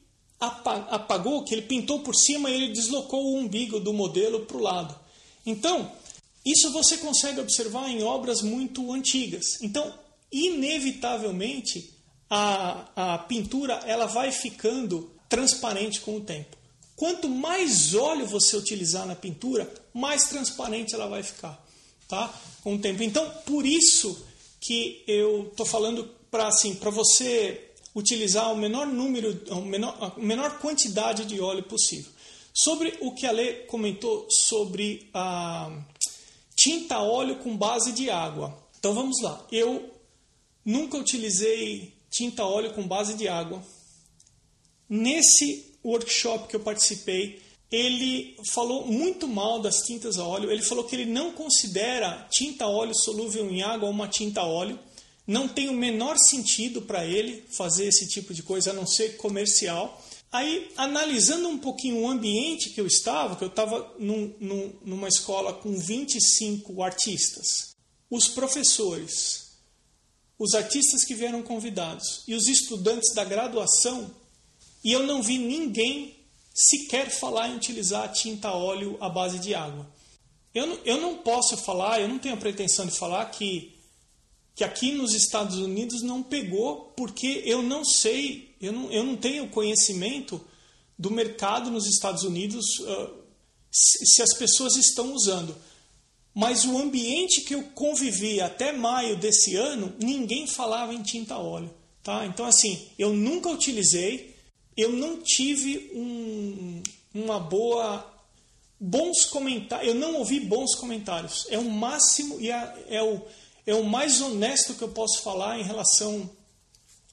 apagou, 0.45 1.43
que 1.43 1.53
ele 1.53 1.63
pintou 1.63 1.99
por 1.99 2.15
cima 2.15 2.49
e 2.49 2.55
ele 2.55 2.73
deslocou 2.73 3.23
o 3.23 3.37
umbigo 3.37 3.79
do 3.79 3.93
modelo 3.93 4.41
para 4.41 4.57
o 4.57 4.61
lado. 4.61 4.95
Então, 5.45 5.91
isso 6.45 6.71
você 6.71 6.97
consegue 6.97 7.39
observar 7.39 7.89
em 7.89 8.03
obras 8.03 8.41
muito 8.41 8.91
antigas. 8.91 9.61
Então, 9.61 9.93
inevitavelmente, 10.31 11.93
a, 12.29 13.13
a 13.13 13.17
pintura 13.19 13.75
ela 13.85 14.05
vai 14.05 14.31
ficando 14.31 15.11
transparente 15.29 16.01
com 16.01 16.17
o 16.17 16.21
tempo. 16.21 16.57
Quanto 16.95 17.27
mais 17.27 17.93
óleo 17.93 18.25
você 18.25 18.55
utilizar 18.55 19.05
na 19.05 19.15
pintura, 19.15 19.71
mais 19.93 20.25
transparente 20.25 20.93
ela 20.93 21.07
vai 21.07 21.23
ficar, 21.23 21.63
tá? 22.07 22.33
Com 22.63 22.75
o 22.75 22.79
tempo. 22.79 23.03
Então, 23.03 23.29
por 23.45 23.65
isso 23.65 24.25
que 24.59 25.03
eu 25.07 25.47
estou 25.47 25.65
falando 25.65 26.09
para 26.29 26.47
assim, 26.47 26.75
para 26.75 26.89
você 26.89 27.72
utilizar 27.95 28.51
o 28.51 28.57
menor 28.57 28.87
número, 28.87 29.41
a 29.49 29.55
menor, 29.55 29.97
a 29.99 30.19
menor 30.19 30.59
quantidade 30.59 31.25
de 31.25 31.39
óleo 31.39 31.63
possível. 31.63 32.11
Sobre 32.53 32.97
o 33.01 33.13
que 33.13 33.25
a 33.25 33.31
Lê 33.31 33.53
comentou 33.65 34.27
sobre 34.29 35.09
a 35.13 35.71
tinta 36.55 36.99
óleo 36.99 37.37
com 37.37 37.57
base 37.57 37.91
de 37.91 38.09
água. 38.09 38.57
Então 38.77 38.93
vamos 38.93 39.21
lá. 39.21 39.45
Eu 39.51 39.91
nunca 40.63 40.97
utilizei 40.97 41.93
tinta 42.09 42.45
óleo 42.45 42.73
com 42.73 42.87
base 42.87 43.15
de 43.15 43.27
água. 43.27 43.63
Nesse 44.87 45.73
workshop 45.83 46.47
que 46.47 46.55
eu 46.55 46.59
participei, 46.59 47.41
ele 47.71 48.37
falou 48.53 48.85
muito 48.85 49.27
mal 49.27 49.59
das 49.59 49.77
tintas 49.77 50.19
a 50.19 50.23
óleo. 50.23 50.51
Ele 50.51 50.61
falou 50.61 50.83
que 50.83 50.95
ele 50.95 51.05
não 51.05 51.31
considera 51.31 52.27
tinta 52.31 52.67
óleo 52.67 52.93
solúvel 52.93 53.49
em 53.49 53.63
água 53.63 53.89
uma 53.89 54.07
tinta 54.07 54.43
óleo. 54.43 54.77
Não 55.25 55.47
tem 55.47 55.69
o 55.69 55.73
menor 55.73 56.17
sentido 56.17 56.81
para 56.81 57.05
ele 57.05 57.45
fazer 57.55 57.85
esse 57.85 58.07
tipo 58.07 58.33
de 58.33 58.43
coisa, 58.43 58.71
a 58.71 58.73
não 58.73 58.85
ser 58.85 59.15
comercial. 59.17 60.01
Aí, 60.31 60.71
analisando 60.75 61.47
um 61.47 61.57
pouquinho 61.57 62.01
o 62.01 62.09
ambiente 62.09 62.71
que 62.71 62.81
eu 62.81 62.87
estava, 62.87 63.35
que 63.35 63.43
eu 63.43 63.47
estava 63.47 63.95
num, 63.99 64.33
num, 64.39 64.73
numa 64.83 65.07
escola 65.07 65.53
com 65.53 65.77
25 65.77 66.81
artistas, 66.81 67.75
os 68.09 68.27
professores, 68.27 69.51
os 70.37 70.55
artistas 70.55 71.05
que 71.05 71.15
vieram 71.15 71.41
convidados 71.41 72.23
e 72.27 72.33
os 72.33 72.47
estudantes 72.47 73.13
da 73.13 73.23
graduação, 73.23 74.11
e 74.83 74.91
eu 74.91 75.03
não 75.03 75.21
vi 75.21 75.37
ninguém 75.37 76.15
sequer 76.53 77.09
falar 77.09 77.49
em 77.49 77.55
utilizar 77.55 78.11
tinta 78.11 78.51
óleo 78.51 78.97
à 78.99 79.07
base 79.07 79.39
de 79.39 79.55
água. 79.55 79.89
Eu 80.53 80.67
não, 80.67 80.79
eu 80.85 81.01
não 81.01 81.17
posso 81.17 81.57
falar, 81.57 81.99
eu 81.99 82.07
não 82.07 82.19
tenho 82.19 82.35
a 82.35 82.37
pretensão 82.37 82.85
de 82.85 82.97
falar 82.97 83.25
que 83.25 83.72
que 84.55 84.63
aqui 84.63 84.91
nos 84.91 85.13
Estados 85.13 85.57
Unidos 85.57 86.01
não 86.01 86.21
pegou, 86.21 86.93
porque 86.95 87.43
eu 87.45 87.63
não 87.63 87.83
sei, 87.83 88.55
eu 88.61 88.71
não, 88.71 88.91
eu 88.91 89.03
não 89.03 89.15
tenho 89.15 89.49
conhecimento 89.49 90.39
do 90.97 91.09
mercado 91.09 91.71
nos 91.71 91.87
Estados 91.87 92.23
Unidos 92.23 92.65
se, 93.73 94.05
se 94.05 94.21
as 94.21 94.33
pessoas 94.37 94.75
estão 94.75 95.13
usando. 95.13 95.55
Mas 96.33 96.65
o 96.65 96.77
ambiente 96.77 97.41
que 97.41 97.53
eu 97.53 97.63
convivi 97.75 98.39
até 98.39 98.71
maio 98.71 99.17
desse 99.17 99.55
ano, 99.55 99.93
ninguém 99.99 100.47
falava 100.47 100.93
em 100.93 101.01
tinta 101.01 101.37
óleo. 101.37 101.73
Tá? 102.03 102.25
Então, 102.25 102.45
assim, 102.45 102.87
eu 102.97 103.13
nunca 103.13 103.49
utilizei, 103.49 104.35
eu 104.75 104.91
não 104.91 105.17
tive 105.21 105.91
um, 105.93 106.81
uma 107.13 107.39
boa. 107.39 108.11
bons 108.79 109.25
comentários, 109.25 109.87
eu 109.87 109.95
não 109.95 110.15
ouvi 110.15 110.39
bons 110.39 110.75
comentários. 110.75 111.45
É 111.49 111.57
o 111.57 111.69
máximo 111.69 112.39
e 112.39 112.51
é, 112.51 112.85
é 112.89 113.03
o 113.03 113.21
é 113.65 113.73
o 113.73 113.83
mais 113.83 114.21
honesto 114.21 114.73
que 114.73 114.81
eu 114.81 114.89
posso 114.89 115.21
falar 115.21 115.59
em 115.59 115.63
relação 115.63 116.29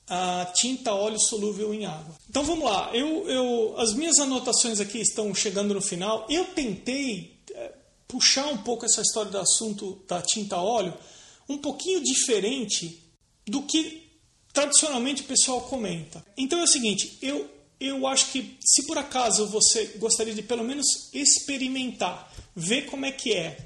à 0.09 0.45
tinta 0.55 0.93
óleo 0.93 1.19
solúvel 1.19 1.73
em 1.73 1.87
água. 1.87 2.17
Então 2.29 2.43
vamos 2.43 2.65
lá, 2.65 2.91
eu, 2.93 3.29
eu, 3.29 3.75
as 3.79 3.95
minhas 3.95 4.19
anotações 4.19 4.81
aqui 4.81 4.99
estão 4.99 5.35
chegando 5.35 5.75
no 5.75 5.81
final. 5.81 6.27
Eu 6.29 6.47
tentei 6.47 7.39
é, 7.53 7.73
puxar 8.09 8.47
um 8.49 8.59
pouco 8.59 8.85
essa 8.85 9.01
história 9.01 9.31
do 9.31 9.39
assunto 9.39 10.03
da 10.09 10.21
tinta 10.21 10.57
óleo 10.57 10.93
um 11.49 11.59
pouquinho 11.59 12.03
diferente 12.03 13.03
do 13.47 13.63
que 13.63 14.09
tradicionalmente 14.53 15.23
o 15.23 15.27
pessoal 15.27 15.63
comenta. 15.63 16.25
Então 16.37 16.59
é 16.59 16.65
o 16.65 16.69
seguinte, 16.69 17.19
eu, 17.23 17.49
eu 17.79 18.07
acho 18.07 18.31
que 18.33 18.57
se 18.65 18.87
por 18.87 18.99
acaso 18.99 19.47
você 19.47 19.87
gostaria 19.99 20.35
de 20.35 20.43
pelo 20.43 20.65
menos 20.65 20.87
experimentar, 21.13 22.33
ver 22.55 22.87
como 22.87 23.07
é 23.07 23.13
que 23.13 23.33
é, 23.33 23.65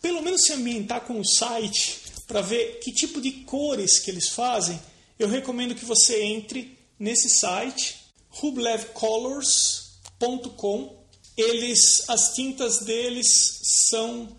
pelo 0.00 0.22
menos 0.22 0.42
se 0.42 0.52
ambientar 0.52 1.02
com 1.02 1.18
o 1.18 1.24
site 1.24 2.07
para 2.28 2.42
ver 2.42 2.78
que 2.80 2.92
tipo 2.92 3.20
de 3.20 3.32
cores 3.32 3.98
que 3.98 4.08
eles 4.10 4.28
fazem, 4.28 4.78
eu 5.18 5.26
recomendo 5.26 5.74
que 5.74 5.86
você 5.86 6.22
entre 6.22 6.78
nesse 6.98 7.30
site 7.30 7.96
rublevcolors.com. 8.28 10.98
Eles, 11.36 12.08
as 12.08 12.32
tintas 12.34 12.78
deles 12.80 13.60
são 13.88 14.36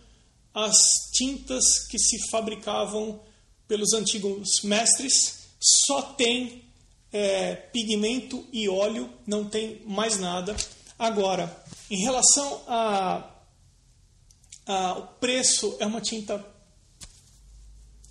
as 0.53 1.09
tintas 1.13 1.87
que 1.87 1.97
se 1.97 2.19
fabricavam 2.29 3.21
pelos 3.67 3.93
antigos 3.93 4.61
mestres. 4.63 5.39
Só 5.59 6.01
tem 6.01 6.63
é, 7.11 7.55
pigmento 7.55 8.45
e 8.51 8.69
óleo, 8.69 9.09
não 9.25 9.45
tem 9.45 9.81
mais 9.85 10.19
nada. 10.19 10.55
Agora, 10.97 11.65
em 11.89 12.03
relação 12.03 12.61
a, 12.67 13.31
a 14.67 14.99
o 14.99 15.07
preço, 15.19 15.77
é 15.79 15.85
uma 15.85 16.01
tinta 16.01 16.45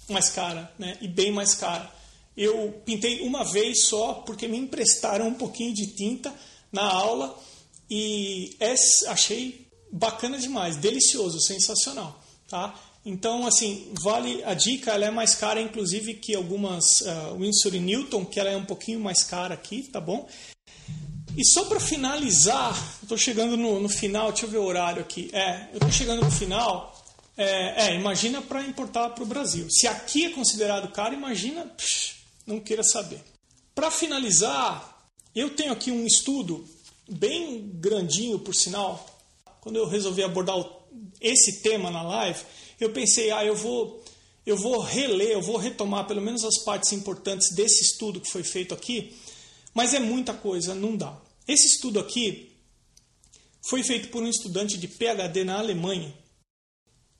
mais 0.09 0.31
cara, 0.31 0.73
né? 0.79 0.97
E 1.01 1.09
bem 1.09 1.33
mais 1.33 1.55
cara. 1.55 1.91
Eu 2.37 2.81
pintei 2.85 3.21
uma 3.23 3.45
vez 3.45 3.87
só 3.87 4.15
porque 4.15 4.47
me 4.47 4.59
emprestaram 4.59 5.29
um 5.29 5.35
pouquinho 5.35 5.75
de 5.75 5.89
tinta 5.95 6.33
na 6.73 6.83
aula 6.83 7.37
e 7.91 8.57
achei 9.09 9.67
bacana 9.91 10.39
demais, 10.39 10.77
delicioso, 10.77 11.41
sensacional, 11.41 12.23
tá? 12.47 12.79
Então, 13.05 13.47
assim, 13.47 13.91
vale 14.03 14.45
a 14.45 14.53
dica, 14.53 14.93
ela 14.93 15.07
é 15.07 15.11
mais 15.11 15.35
cara, 15.35 15.61
inclusive, 15.61 16.15
que 16.15 16.35
algumas 16.35 17.01
uh, 17.01 17.37
Winsor 17.39 17.75
e 17.75 17.81
Newton, 17.81 18.25
que 18.25 18.39
ela 18.39 18.51
é 18.51 18.57
um 18.57 18.65
pouquinho 18.65 19.01
mais 19.01 19.23
cara 19.23 19.55
aqui, 19.55 19.85
tá 19.85 20.01
bom? 20.01 20.29
E 21.37 21.45
só 21.45 21.65
para 21.65 21.81
finalizar, 21.81 22.77
estou 23.03 23.17
chegando 23.17 23.57
no, 23.57 23.81
no, 23.81 23.89
final, 23.89 24.31
deixa 24.33 24.47
eu 24.47 24.51
ver 24.51 24.59
o 24.59 24.65
horário 24.65 25.01
aqui. 25.01 25.31
É, 25.33 25.69
eu 25.73 25.77
estou 25.77 25.91
chegando 25.91 26.23
no 26.23 26.31
final. 26.31 26.98
É, 27.39 27.87
é 27.87 27.95
imagina 27.95 28.43
para 28.43 28.65
importar 28.65 29.11
para 29.11 29.23
o 29.23 29.27
Brasil. 29.27 29.69
Se 29.71 29.87
aqui 29.87 30.27
é 30.27 30.31
considerado 30.31 30.91
caro, 30.93 31.15
imagina, 31.15 31.65
psh, 31.67 32.17
não 32.45 32.59
queira 32.59 32.83
saber. 32.83 33.23
Para 33.77 33.93
finalizar, 33.93 35.09
eu 35.33 35.51
tenho 35.51 35.73
aqui 35.73 35.93
um 35.93 36.05
estudo 36.05 36.69
bem 37.09 37.71
grandinho, 37.75 38.41
por 38.41 38.57
sinal. 38.57 39.07
Quando 39.61 39.77
eu 39.77 39.87
resolvi 39.87 40.25
abordar 40.25 40.57
esse 41.21 41.63
tema 41.63 41.93
na 41.93 42.03
live, 42.03 42.41
eu 42.81 42.91
pensei, 42.91 43.31
ah, 43.31 43.45
eu 43.45 43.55
vou, 43.55 44.03
eu 44.45 44.57
vou 44.57 44.81
reler, 44.81 45.31
eu 45.31 45.43
vou 45.43 45.59
retomar 45.59 46.09
pelo 46.09 46.21
menos 46.21 46.43
as 46.45 46.59
partes 46.65 46.93
importantes 46.93 47.55
desse 47.55 47.85
estudo 47.85 48.21
que 48.21 48.31
foi 48.31 48.43
feito 48.43 48.75
aqui, 48.75 49.17
mas 49.73 49.95
é 49.95 50.01
muita 50.01 50.35
coisa, 50.35 50.75
não 50.75 50.97
dá. 50.97 51.17
Esse 51.47 51.69
estudo 51.69 52.01
aqui 52.01 52.51
foi 53.63 53.85
feito 53.85 54.09
por 54.09 54.25
um 54.25 54.29
estudante 54.29 54.77
de 54.77 54.89
PhD 54.89 55.45
na 55.45 55.59
Alemanha 55.59 56.13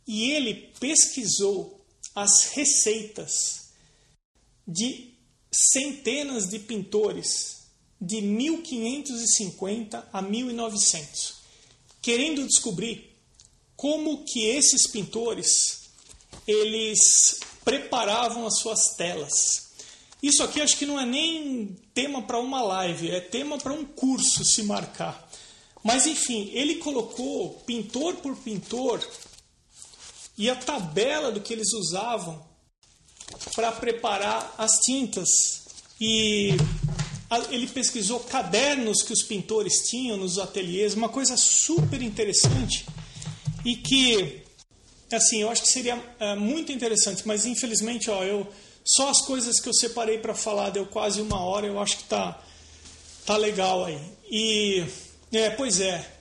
e 0.09 0.31
ele 0.33 0.73
pesquisou 0.81 1.79
as 2.15 2.47
receitas 2.47 3.69
de 4.67 5.13
centenas 5.53 6.49
de 6.49 6.59
pintores 6.59 7.59
de 8.01 8.23
1550 8.23 10.09
a 10.11 10.23
1900, 10.23 11.35
querendo 12.01 12.47
descobrir 12.47 13.15
como 13.77 14.25
que 14.25 14.47
esses 14.47 14.87
pintores 14.87 15.91
eles 16.47 16.99
preparavam 17.63 18.47
as 18.47 18.59
suas 18.61 18.95
telas. 18.97 19.69
Isso 20.23 20.43
aqui 20.43 20.61
acho 20.61 20.79
que 20.79 20.87
não 20.87 20.99
é 20.99 21.05
nem 21.05 21.77
tema 21.93 22.23
para 22.23 22.41
uma 22.41 22.63
live, 22.63 23.11
é 23.11 23.21
tema 23.21 23.59
para 23.59 23.73
um 23.73 23.85
curso 23.85 24.45
se 24.45 24.63
marcar. 24.63 25.31
Mas 25.85 26.07
enfim, 26.07 26.51
ele 26.55 26.77
colocou 26.77 27.61
pintor 27.67 28.17
por 28.17 28.35
pintor 28.37 29.07
e 30.39 30.49
a 30.49 30.55
tabela 30.55 31.33
do 31.33 31.41
que 31.41 31.53
eles 31.53 31.73
usavam 31.73 32.47
para 33.55 33.73
preparar 33.73 34.55
as 34.57 34.79
tintas. 34.79 35.29
E 36.01 36.51
ele 37.51 37.67
pesquisou 37.67 38.21
cadernos 38.21 39.03
que 39.03 39.13
os 39.13 39.23
pintores 39.23 39.89
tinham 39.89 40.17
nos 40.17 40.39
ateliês, 40.39 40.95
uma 40.95 41.09
coisa 41.09 41.37
super 41.37 42.01
interessante 42.01 42.87
e 43.65 43.77
que, 43.77 44.43
assim, 45.13 45.43
eu 45.43 45.51
acho 45.51 45.63
que 45.63 45.69
seria 45.69 46.03
é, 46.21 46.37
muito 46.37 46.73
interessante, 46.73 47.27
mas 47.27 47.45
infelizmente, 47.45 48.09
ó, 48.09 48.23
eu 48.23 48.47
só 48.85 49.11
as 49.11 49.21
coisas 49.21 49.61
que 49.61 49.69
eu 49.69 49.75
separei 49.75 50.19
para 50.19 50.35
falar 50.35 50.71
deu 50.71 50.87
quase 50.87 51.21
uma 51.21 51.41
hora, 51.41 51.67
eu 51.67 51.79
acho 51.79 51.99
que 51.99 52.05
tá 52.05 52.41
tá 53.27 53.37
legal 53.37 53.85
aí. 53.85 54.01
E 54.31 54.87
é, 55.33 55.51
pois 55.51 55.81
é, 55.81 56.18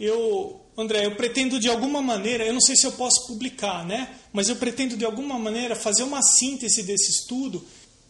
eu 0.00 0.60
André, 0.76 1.04
eu 1.04 1.14
pretendo 1.14 1.60
de 1.60 1.68
alguma 1.68 2.00
maneira, 2.00 2.44
eu 2.44 2.54
não 2.54 2.60
sei 2.60 2.74
se 2.74 2.86
eu 2.86 2.92
posso 2.92 3.26
publicar, 3.26 3.84
né? 3.84 4.16
Mas 4.32 4.48
eu 4.48 4.56
pretendo 4.56 4.96
de 4.96 5.04
alguma 5.04 5.38
maneira 5.38 5.76
fazer 5.76 6.02
uma 6.02 6.22
síntese 6.22 6.82
desse 6.82 7.10
estudo. 7.10 7.62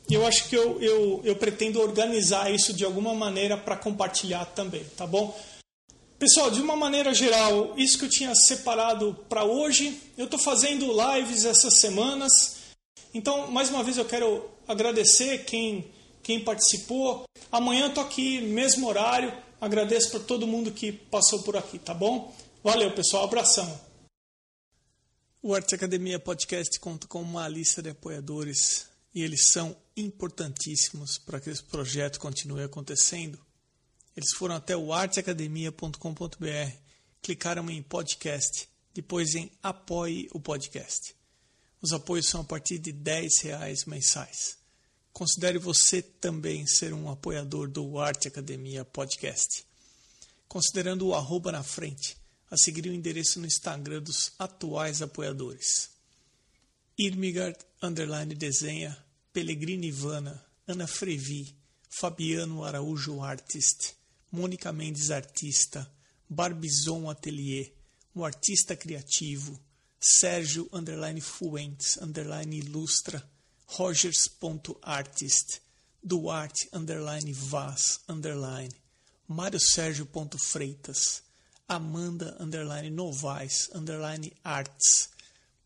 Eu 0.09 0.26
acho 0.26 0.48
que 0.48 0.57
eu, 0.57 0.81
eu, 0.81 1.20
eu 1.24 1.37
pretendo 1.37 1.81
organizar 1.81 2.53
isso 2.53 2.72
de 2.72 2.85
alguma 2.85 3.14
maneira 3.14 3.57
para 3.57 3.76
compartilhar 3.76 4.44
também, 4.44 4.85
tá 4.96 5.07
bom? 5.07 5.37
Pessoal, 6.18 6.51
de 6.51 6.61
uma 6.61 6.76
maneira 6.76 7.14
geral, 7.14 7.74
isso 7.76 7.99
que 7.99 8.05
eu 8.05 8.09
tinha 8.09 8.34
separado 8.34 9.16
para 9.28 9.45
hoje, 9.45 9.99
eu 10.18 10.26
estou 10.26 10.38
fazendo 10.38 10.93
lives 10.93 11.45
essas 11.45 11.80
semanas. 11.80 12.59
Então, 13.14 13.51
mais 13.51 13.70
uma 13.70 13.82
vez, 13.82 13.97
eu 13.97 14.05
quero 14.05 14.49
agradecer 14.68 15.45
quem, 15.45 15.86
quem 16.22 16.41
participou. 16.41 17.24
Amanhã 17.51 17.84
eu 17.84 17.88
estou 17.88 18.05
aqui, 18.05 18.41
mesmo 18.43 18.86
horário. 18.86 19.32
Agradeço 19.61 20.11
por 20.11 20.24
todo 20.24 20.46
mundo 20.46 20.72
que 20.72 20.90
passou 20.90 21.42
por 21.42 21.56
aqui, 21.56 21.78
tá 21.78 21.92
bom? 21.92 22.34
Valeu, 22.64 22.94
pessoal. 22.94 23.24
Abração. 23.24 23.80
O 25.42 25.54
Arte 25.54 25.74
Academia 25.74 26.18
Podcast 26.18 26.78
conta 26.80 27.06
com 27.06 27.20
uma 27.20 27.48
lista 27.48 27.82
de 27.82 27.90
apoiadores 27.90 28.86
e 29.14 29.22
eles 29.22 29.48
são 29.48 29.76
importantíssimos 29.96 31.18
para 31.18 31.40
que 31.40 31.50
esse 31.50 31.62
projeto 31.62 32.20
continue 32.20 32.62
acontecendo. 32.62 33.38
Eles 34.16 34.30
foram 34.34 34.54
até 34.54 34.76
o 34.76 34.92
arteacademia.com.br, 34.92 36.76
clicaram 37.22 37.70
em 37.70 37.82
podcast, 37.82 38.68
depois 38.92 39.34
em 39.34 39.50
apoie 39.62 40.28
o 40.32 40.40
podcast. 40.40 41.14
Os 41.82 41.92
apoios 41.92 42.28
são 42.28 42.42
a 42.42 42.44
partir 42.44 42.78
de 42.78 42.90
R$ 42.90 43.28
reais 43.42 43.84
mensais. 43.86 44.59
Considere 45.21 45.59
você 45.59 46.01
também 46.01 46.66
ser 46.66 46.95
um 46.95 47.11
apoiador 47.11 47.68
do 47.68 47.99
Arte 47.99 48.27
Academia 48.27 48.87
Podcast. 48.87 49.66
considerando 50.49 51.09
o 51.09 51.14
arroba 51.14 51.53
na 51.53 51.62
frente, 51.62 52.16
a 52.51 52.57
seguir 52.57 52.87
o 52.87 52.95
endereço 52.95 53.39
no 53.39 53.47
Instagram 53.47 54.01
dos 54.01 54.33
atuais 54.39 55.03
apoiadores. 55.03 55.91
Irmigard, 56.99 57.59
underline 57.83 58.35
desenha, 58.35 58.97
Pellegrini 59.31 59.89
Ivana, 59.89 60.43
Ana 60.66 60.87
Frevi, 60.87 61.55
Fabiano 61.91 62.64
Araújo 62.64 63.21
Artist, 63.21 63.93
Mônica 64.33 64.73
Mendes 64.73 65.11
Artista, 65.11 65.87
Barbizon 66.31 67.11
Atelier, 67.11 67.71
o 68.14 68.25
artista 68.25 68.75
criativo, 68.75 69.61
Sérgio 70.01 70.66
underline 70.73 71.21
Fuentes 71.21 71.99
underline 71.99 72.57
Ilustra, 72.57 73.23
Rogers.artist, 73.79 75.61
Duarte 76.03 76.68
underline 76.73 77.33
Vaz 77.33 78.01
underline, 78.09 78.75
Mário 79.29 79.61
Sérgio 79.61 80.09
Freitas, 80.39 81.23
Amanda 81.68 82.37
underline 82.41 82.91
Novaes 82.91 83.71
underline 83.73 84.33
Arts, 84.43 85.11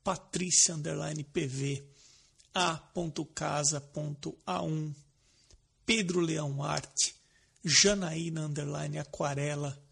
Patrícia 0.05 0.75
underline 0.75 1.25
PV, 1.25 1.83
A.casa.a1, 2.55 3.75
Pedro 5.87 6.21
Leão 6.21 6.63
Arte, 6.63 7.15
Janaína 7.65 8.43
underline 8.43 8.99
Aquarela, 8.99 9.83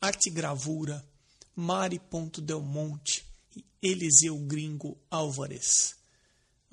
Arte 0.00 0.30
Gravura, 0.30 1.04
Mari.delmonte 1.56 3.26
e 3.56 3.64
Eliseu 3.82 4.38
Gringo 4.38 4.96
Álvares. 5.10 5.95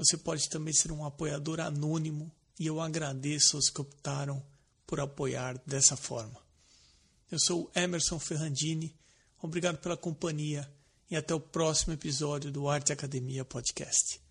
Você 0.04 0.18
pode 0.18 0.50
também 0.50 0.74
ser 0.74 0.92
um 0.92 1.06
apoiador 1.06 1.62
anônimo 1.62 2.30
e 2.60 2.68
eu 2.68 2.82
agradeço 2.82 3.56
aos 3.56 3.70
que 3.70 3.80
optaram 3.80 4.44
por 4.86 5.00
apoiar 5.00 5.58
dessa 5.66 5.96
forma. 5.96 6.38
Eu 7.32 7.40
sou 7.40 7.72
Emerson 7.74 8.20
Ferrandini, 8.20 8.94
obrigado 9.42 9.78
pela 9.78 9.96
companhia 9.96 10.70
e 11.10 11.16
até 11.16 11.34
o 11.34 11.40
próximo 11.40 11.94
episódio 11.94 12.52
do 12.52 12.68
Arte 12.68 12.92
Academia 12.92 13.46
Podcast. 13.46 14.23